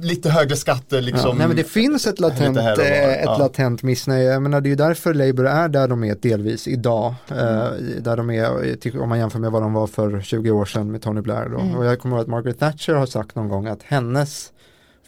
lite 0.00 0.30
högre 0.30 0.56
skatter 0.56 1.00
liksom. 1.00 1.28
Ja, 1.28 1.34
nej, 1.38 1.46
men 1.46 1.56
det 1.56 1.64
finns 1.64 2.06
ett 2.06 2.20
latent, 2.20 2.56
eh, 2.56 2.66
ett 2.66 3.20
ja. 3.24 3.38
latent 3.38 3.82
missnöje. 3.82 4.32
Jag 4.32 4.42
menar, 4.42 4.60
det 4.60 4.68
är 4.68 4.70
ju 4.70 4.76
därför 4.76 5.14
Labour 5.14 5.46
är 5.46 5.68
där 5.68 5.88
de 5.88 6.04
är 6.04 6.14
delvis 6.14 6.68
idag. 6.68 7.14
Mm. 7.30 7.44
Eh, 7.44 7.70
där 8.00 8.16
de 8.16 8.30
är, 8.30 8.98
om 9.02 9.08
man 9.08 9.18
jämför 9.18 9.38
med 9.38 9.52
vad 9.52 9.62
de 9.62 9.72
var 9.72 9.86
för 9.86 10.20
20 10.20 10.50
år 10.50 10.64
sedan 10.64 10.92
med 10.92 11.02
Tony 11.02 11.20
Blair. 11.20 11.48
Då. 11.48 11.60
Mm. 11.60 11.76
Och 11.76 11.84
jag 11.84 12.00
kommer 12.00 12.16
ihåg 12.16 12.22
att 12.22 12.28
Margaret 12.28 12.58
Thatcher 12.58 12.92
har 12.92 13.06
sagt 13.06 13.34
någon 13.34 13.48
gång 13.48 13.66
att 13.66 13.82
hennes 13.82 14.52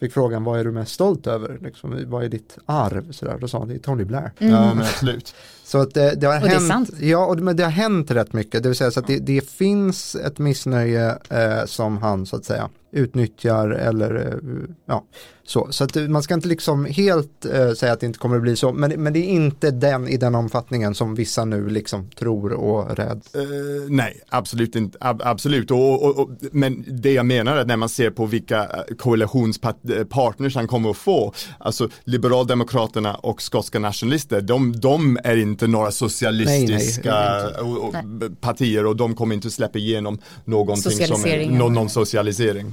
fick 0.00 0.12
frågan 0.12 0.44
vad 0.44 0.60
är 0.60 0.64
du 0.64 0.72
mest 0.72 0.92
stolt 0.92 1.26
över? 1.26 1.58
Liksom, 1.62 2.04
vad 2.06 2.24
är 2.24 2.28
ditt 2.28 2.58
arv? 2.66 3.12
Så 3.12 3.24
där. 3.24 3.38
Då 3.38 3.48
sa 3.48 3.58
han 3.58 3.68
det 3.68 3.74
är 3.74 3.78
Tony 3.78 4.04
Blair. 4.04 4.32
Mm. 4.38 4.54
Ja 4.54 4.74
men 4.74 4.78
absolut. 4.86 5.34
Så 5.64 5.78
att 5.78 5.94
det, 5.94 6.14
det 6.14 6.26
har 6.26 6.42
och 6.42 6.48
hänt, 6.48 6.90
det 6.98 7.06
ja, 7.06 7.26
och 7.26 7.36
det, 7.36 7.42
men 7.42 7.56
det 7.56 7.62
har 7.62 7.70
hänt 7.70 8.10
rätt 8.10 8.32
mycket. 8.32 8.62
Det 8.62 8.68
vill 8.68 8.76
säga 8.76 8.90
så 8.90 9.00
att 9.00 9.06
det, 9.06 9.18
det 9.18 9.50
finns 9.50 10.14
ett 10.14 10.38
missnöje 10.38 11.18
eh, 11.28 11.64
som 11.64 11.98
han 11.98 12.26
så 12.26 12.36
att 12.36 12.44
säga 12.44 12.68
utnyttjar 12.92 13.70
eller 13.70 14.26
eh, 14.26 14.68
ja, 14.86 15.04
så. 15.50 15.68
Så 15.70 15.84
att 15.84 15.96
man 15.96 16.22
ska 16.22 16.34
inte 16.34 16.48
liksom 16.48 16.84
helt 16.84 17.44
eh, 17.44 17.72
säga 17.72 17.92
att 17.92 18.00
det 18.00 18.06
inte 18.06 18.18
kommer 18.18 18.36
att 18.36 18.42
bli 18.42 18.56
så, 18.56 18.72
men, 18.72 19.02
men 19.02 19.12
det 19.12 19.18
är 19.18 19.28
inte 19.28 19.70
den 19.70 20.08
i 20.08 20.16
den 20.16 20.34
omfattningen 20.34 20.94
som 20.94 21.14
vissa 21.14 21.44
nu 21.44 21.68
liksom 21.68 22.10
tror 22.10 22.52
och 22.52 22.96
räds. 22.96 23.34
Uh, 23.34 23.42
nej, 23.88 24.20
absolut 24.28 24.76
inte, 24.76 24.98
ab 25.00 25.22
absolut. 25.24 25.70
Och, 25.70 26.02
och, 26.04 26.18
och, 26.18 26.30
men 26.52 26.84
det 26.88 27.12
jag 27.12 27.26
menar 27.26 27.56
är 27.56 27.60
att 27.60 27.66
när 27.66 27.76
man 27.76 27.88
ser 27.88 28.10
på 28.10 28.26
vilka 28.26 28.62
eh, 28.62 28.96
koalitionspartners 28.98 30.54
han 30.54 30.68
kommer 30.68 30.90
att 30.90 30.96
få, 30.96 31.32
alltså 31.58 31.88
Liberaldemokraterna 32.04 33.14
och 33.14 33.42
skotska 33.42 33.78
nationalister, 33.78 34.40
de, 34.40 34.80
de 34.80 35.18
är 35.24 35.36
inte 35.36 35.66
några 35.66 35.90
socialistiska 35.90 37.14
nej, 37.62 38.02
nej, 38.04 38.30
partier 38.40 38.86
och 38.86 38.96
de 38.96 39.14
kommer 39.14 39.34
inte 39.34 39.50
släppa 39.50 39.78
igenom 39.78 40.18
någonting 40.44 41.06
som 41.06 41.24
är, 41.26 41.50
någon, 41.50 41.74
någon 41.74 41.90
socialisering. 41.90 42.72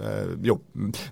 Uh, 0.00 0.38
jo, 0.42 0.60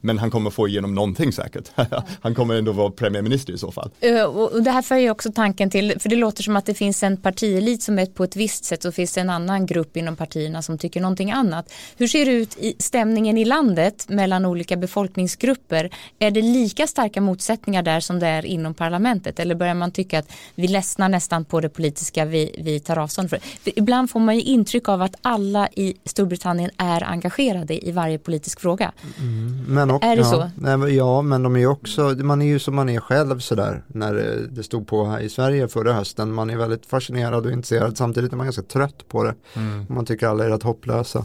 men 0.01 0.19
han 0.19 0.31
kommer 0.31 0.51
få 0.51 0.69
igenom 0.69 0.95
någonting 0.95 1.33
säkert. 1.33 1.71
han 2.21 2.35
kommer 2.35 2.55
ändå 2.55 2.73
vara 2.73 2.91
premiärminister 2.91 3.53
i 3.53 3.59
så 3.59 3.73
fall. 3.73 3.91
Uh, 4.05 4.23
och 4.23 4.63
det 4.63 4.71
här 4.71 4.83
för 4.83 4.97
ju 4.97 5.11
också 5.11 5.33
tanken 5.33 5.71
till, 5.71 6.01
för 6.01 6.09
det 6.09 6.17
låter 6.17 6.43
som 6.43 6.57
att 6.57 6.67
det 6.67 6.75
finns 6.75 7.03
en 7.03 7.17
partielit 7.17 7.83
som 7.83 7.99
är 7.99 8.07
på 8.07 8.25
ett 8.25 8.37
visst 8.37 8.65
sätt 8.65 8.85
och 8.85 8.95
finns 8.95 9.13
det 9.13 9.21
en 9.21 9.31
annan 9.31 9.67
grupp 9.67 9.97
inom 9.97 10.17
partierna 10.17 10.63
som 10.63 10.79
tycker 10.79 11.01
någonting 11.01 11.31
annat. 11.31 11.73
Hur 11.97 12.09
ser 12.09 12.27
det 12.27 12.33
ut 12.33 12.57
i 12.59 12.75
stämningen 12.79 13.39
i 13.39 13.45
landet 13.45 14.09
mellan 14.09 14.45
olika 14.45 14.77
befolkningsgrupper? 14.77 15.91
Är 16.19 16.31
det 16.31 16.43
lika 16.43 16.87
starka 16.87 17.21
motsättningar 17.21 17.83
där 17.83 18.01
som 18.01 18.19
det 18.19 18.27
är 18.27 18.47
inom 18.47 18.75
parlamentet? 18.75 19.41
Eller 19.41 19.55
börjar 19.55 19.75
man 19.75 19.91
tycka 19.91 20.19
att 20.19 20.33
vi 20.55 20.69
ledsnar 20.69 21.09
nästan 21.09 21.45
på 21.45 21.61
det 21.61 21.69
politiska 21.69 22.25
vi, 22.25 22.57
vi 22.59 22.81
tar 22.81 22.99
avstånd 22.99 23.31
för? 23.31 23.39
för 23.39 23.79
ibland 23.79 24.11
får 24.11 24.21
man 24.21 24.37
ju 24.37 24.43
intryck 24.43 24.89
av 24.89 25.03
att 25.03 25.17
alla 25.23 25.69
i 25.69 25.95
Storbritannien 26.05 26.71
är 26.77 27.05
engagerade 27.05 27.87
i 27.89 27.93
varje 27.93 28.19
politisk 28.19 28.61
fråga 28.61 28.66
fråga. 28.67 28.93
Mm, 29.19 29.65
men 29.69 29.91
och, 29.91 30.05
är 30.05 30.17
det 30.17 30.23
ja, 30.23 30.31
så? 30.31 30.51
Nej, 30.55 30.97
ja, 30.97 31.23
men 31.23 31.43
de 31.43 31.57
är 31.57 31.61
ju 31.61 31.67
också, 31.67 32.03
man 32.03 32.43
är 32.43 32.47
ju 32.47 32.59
som 32.59 32.75
man 32.75 32.89
är 32.89 33.01
själv 33.01 33.39
sådär 33.39 33.83
när 33.87 34.15
det 34.51 34.63
stod 34.63 34.87
på 34.87 35.05
här 35.05 35.21
i 35.21 35.29
Sverige 35.29 35.69
förra 35.69 35.93
hösten. 35.93 36.33
Man 36.33 36.51
är 36.51 36.57
väldigt 36.57 36.87
fascinerad 36.87 37.47
och 37.47 37.53
intresserad 37.53 37.97
samtidigt 37.97 38.33
är 38.33 38.37
man 38.37 38.47
ganska 38.47 38.63
trött 38.63 39.09
på 39.09 39.25
det. 39.25 39.35
Mm. 39.55 39.87
Man 39.89 40.07
tycker 40.07 40.27
alla 40.27 40.45
är 40.45 40.51
rätt 40.51 40.63
hopplösa 40.63 41.25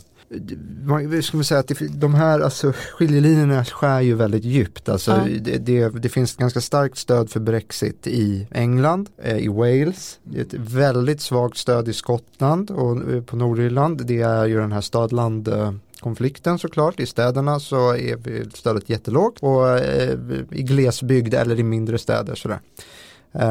man 0.83 1.23
skulle 1.23 1.43
säga 1.43 1.59
att 1.59 1.71
de 1.91 2.13
här 2.13 2.39
alltså, 2.39 2.73
skiljelinjerna 2.97 3.65
skär 3.65 4.01
ju 4.01 4.15
väldigt 4.15 4.43
djupt. 4.43 4.89
Alltså, 4.89 5.11
ja. 5.11 5.39
det, 5.41 5.57
det, 5.57 5.89
det, 5.89 6.09
finns 6.09 6.35
ganska 6.35 6.61
starkt 6.61 6.97
stöd 6.97 7.29
för 7.29 7.39
Brexit 7.39 8.07
i 8.07 8.47
England, 8.51 9.09
eh, 9.23 9.37
i 9.37 9.47
Wales. 9.47 10.19
Det 10.23 10.39
är 10.39 10.41
ett 10.41 10.53
väldigt 10.53 11.21
svagt 11.21 11.57
stöd 11.57 11.87
i 11.87 11.93
Skottland 11.93 12.71
och 12.71 13.11
eh, 13.11 13.23
på 13.23 13.35
Nordirland. 13.35 14.05
Det 14.05 14.21
är 14.21 14.45
ju 14.45 14.57
den 14.57 14.71
här 14.71 14.81
stadland 14.81 15.47
konflikten 16.01 16.59
såklart. 16.59 16.99
I 16.99 17.05
städerna 17.05 17.59
så 17.59 17.95
är 17.95 18.57
stödet 18.57 18.89
jättelågt 18.89 19.39
och 19.39 19.69
eh, 19.79 20.17
i 20.51 20.63
glesbygd 20.63 21.33
eller 21.33 21.59
i 21.59 21.63
mindre 21.63 21.97
städer 21.97 22.35
sådär 22.35 22.59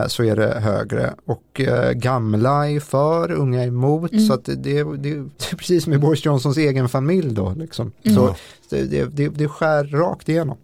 så 0.08 0.24
är 0.24 0.36
det 0.36 0.60
högre 0.60 1.14
och 1.24 1.60
eh, 1.60 1.92
gamla 1.92 2.70
är 2.70 2.80
för, 2.80 3.32
unga 3.32 3.62
är 3.62 3.66
emot 3.66 4.12
mm. 4.12 4.26
så 4.26 4.32
att 4.32 4.44
det, 4.44 4.54
det, 4.54 4.96
det, 4.96 5.10
är 5.10 5.56
precis 5.56 5.84
som 5.84 5.92
i 5.92 5.98
Boris 5.98 6.24
Johnsons 6.24 6.56
egen 6.56 6.88
familj 6.88 7.34
då 7.34 7.54
liksom. 7.56 7.92
Mm. 8.02 8.16
Så 8.16 8.34
det, 8.70 9.16
det, 9.16 9.28
det 9.28 9.48
skär 9.48 9.84
rakt 9.84 10.28
igenom. 10.28 10.58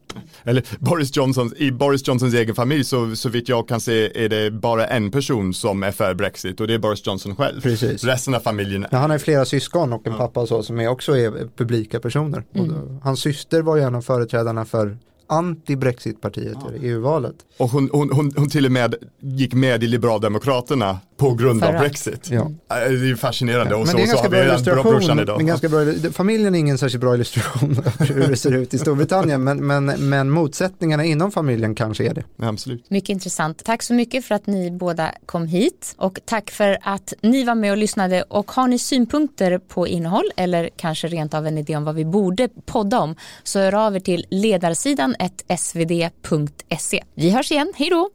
Eller 0.45 0.65
Boris 0.79 1.17
Johnson, 1.17 1.53
i 1.57 1.71
Boris 1.71 2.09
Johnsons 2.09 2.35
egen 2.35 2.55
familj 2.55 2.85
så, 2.85 3.17
så 3.17 3.29
vitt 3.29 3.49
jag 3.49 3.69
kan 3.69 3.81
se 3.81 4.25
är 4.25 4.29
det 4.29 4.51
bara 4.51 4.87
en 4.87 5.11
person 5.11 5.55
som 5.55 5.83
är 5.83 5.93
för 5.93 6.15
Brexit 6.15 6.61
och 6.61 6.67
det 6.67 6.75
är 6.75 6.79
Boris 6.79 7.07
Johnson 7.07 7.37
själv. 7.37 7.61
Precis. 7.61 8.05
Resten 8.05 8.35
av 8.35 8.41
familjen. 8.41 8.87
Ja, 8.91 8.99
han 8.99 9.11
har 9.11 9.19
flera 9.19 9.45
syskon 9.45 9.93
och 9.93 10.07
en 10.07 10.13
ja. 10.13 10.19
pappa 10.19 10.41
och 10.41 10.49
så 10.49 10.63
som 10.63 10.81
är 10.81 10.89
också 10.89 11.17
är 11.17 11.49
publika 11.57 12.01
personer. 12.01 12.45
Mm. 12.55 13.01
hans 13.03 13.21
syster 13.21 13.63
var 13.63 13.77
ju 13.77 13.83
en 13.83 13.95
av 13.95 14.03
företrädarna 14.03 14.65
för 14.65 14.99
anti-Brexit-partiet 15.27 16.59
ja. 16.61 16.73
i 16.73 16.89
EU-valet. 16.89 17.35
Och 17.59 17.71
hon, 17.71 17.91
hon, 17.93 18.11
hon, 18.13 18.33
hon, 18.37 18.49
till 18.49 18.67
och 18.67 18.73
med 18.73 18.95
gick 19.21 19.55
med 19.55 19.83
i 19.83 19.87
Liberaldemokraterna 19.87 20.99
på 21.17 21.35
grund 21.35 21.61
Förra. 21.61 21.75
av 21.75 21.81
Brexit. 21.81 22.31
Ja. 22.31 22.51
Det 22.69 22.75
är 22.75 22.91
ju 22.91 23.17
fascinerande 23.17 23.71
ja. 23.71 23.77
och 23.77 23.89
så, 23.89 23.99
så 23.99 24.17
har 24.17 24.29
vi 24.29 24.41
illustration, 24.41 25.21
idag. 25.21 25.37
Men 25.37 25.47
ganska 25.47 25.69
bra, 25.69 25.81
familjen 26.13 26.55
är 26.55 26.59
ingen 26.59 26.79
särskilt 26.79 27.01
bra 27.01 27.15
illustration 27.15 27.83
hur 27.99 28.29
det 28.29 28.37
ser 28.37 28.53
ut 28.53 28.75
i 28.75 28.79
Storbritannien 28.79 29.45
men, 29.45 29.67
men, 29.67 29.87
men 29.87 30.31
motsättningarna 30.31 31.05
inom 31.05 31.31
familjen 31.31 31.75
kanske 31.75 32.05
är 32.05 32.15
det. 32.15 32.25
Ja, 32.37 32.49
absolut. 32.49 32.91
Mycket 32.91 33.09
intressant. 33.09 33.65
Tack 33.65 33.83
så 33.83 33.95
mycket 33.95 34.25
för 34.25 34.35
att 34.35 34.47
ni 34.47 34.71
båda 34.71 35.13
kom 35.27 35.47
hit 35.47 35.95
och 35.99 36.19
tack 36.25 36.51
för 36.51 36.79
att 36.83 37.13
ni 37.21 37.45
var 37.45 37.55
med 37.55 37.71
och 37.71 37.79
lyssnade 37.79 38.23
och 38.23 38.53
har 38.53 38.69
ni 38.69 38.79
synpunkter 38.79 39.59
på 39.59 39.87
innehåll 39.87 40.31
eller 40.37 40.71
kanske 40.77 41.09
rent 41.09 41.35
av 41.35 41.47
en 41.47 41.59
idé 41.59 41.77
om 41.77 41.85
vad 41.85 41.95
vi 41.95 42.05
borde 42.05 42.49
podda 42.67 42.99
om 42.99 43.17
så 43.43 43.59
hör 43.59 43.75
av 43.87 43.97
er 43.97 44.01
till 44.01 44.27
ledarsidan 44.31 45.15
svd.se. 45.59 47.05
Vi 47.15 47.31
hörs 47.31 47.53
igen, 47.53 47.73
hej 47.77 47.91
då! 47.91 48.11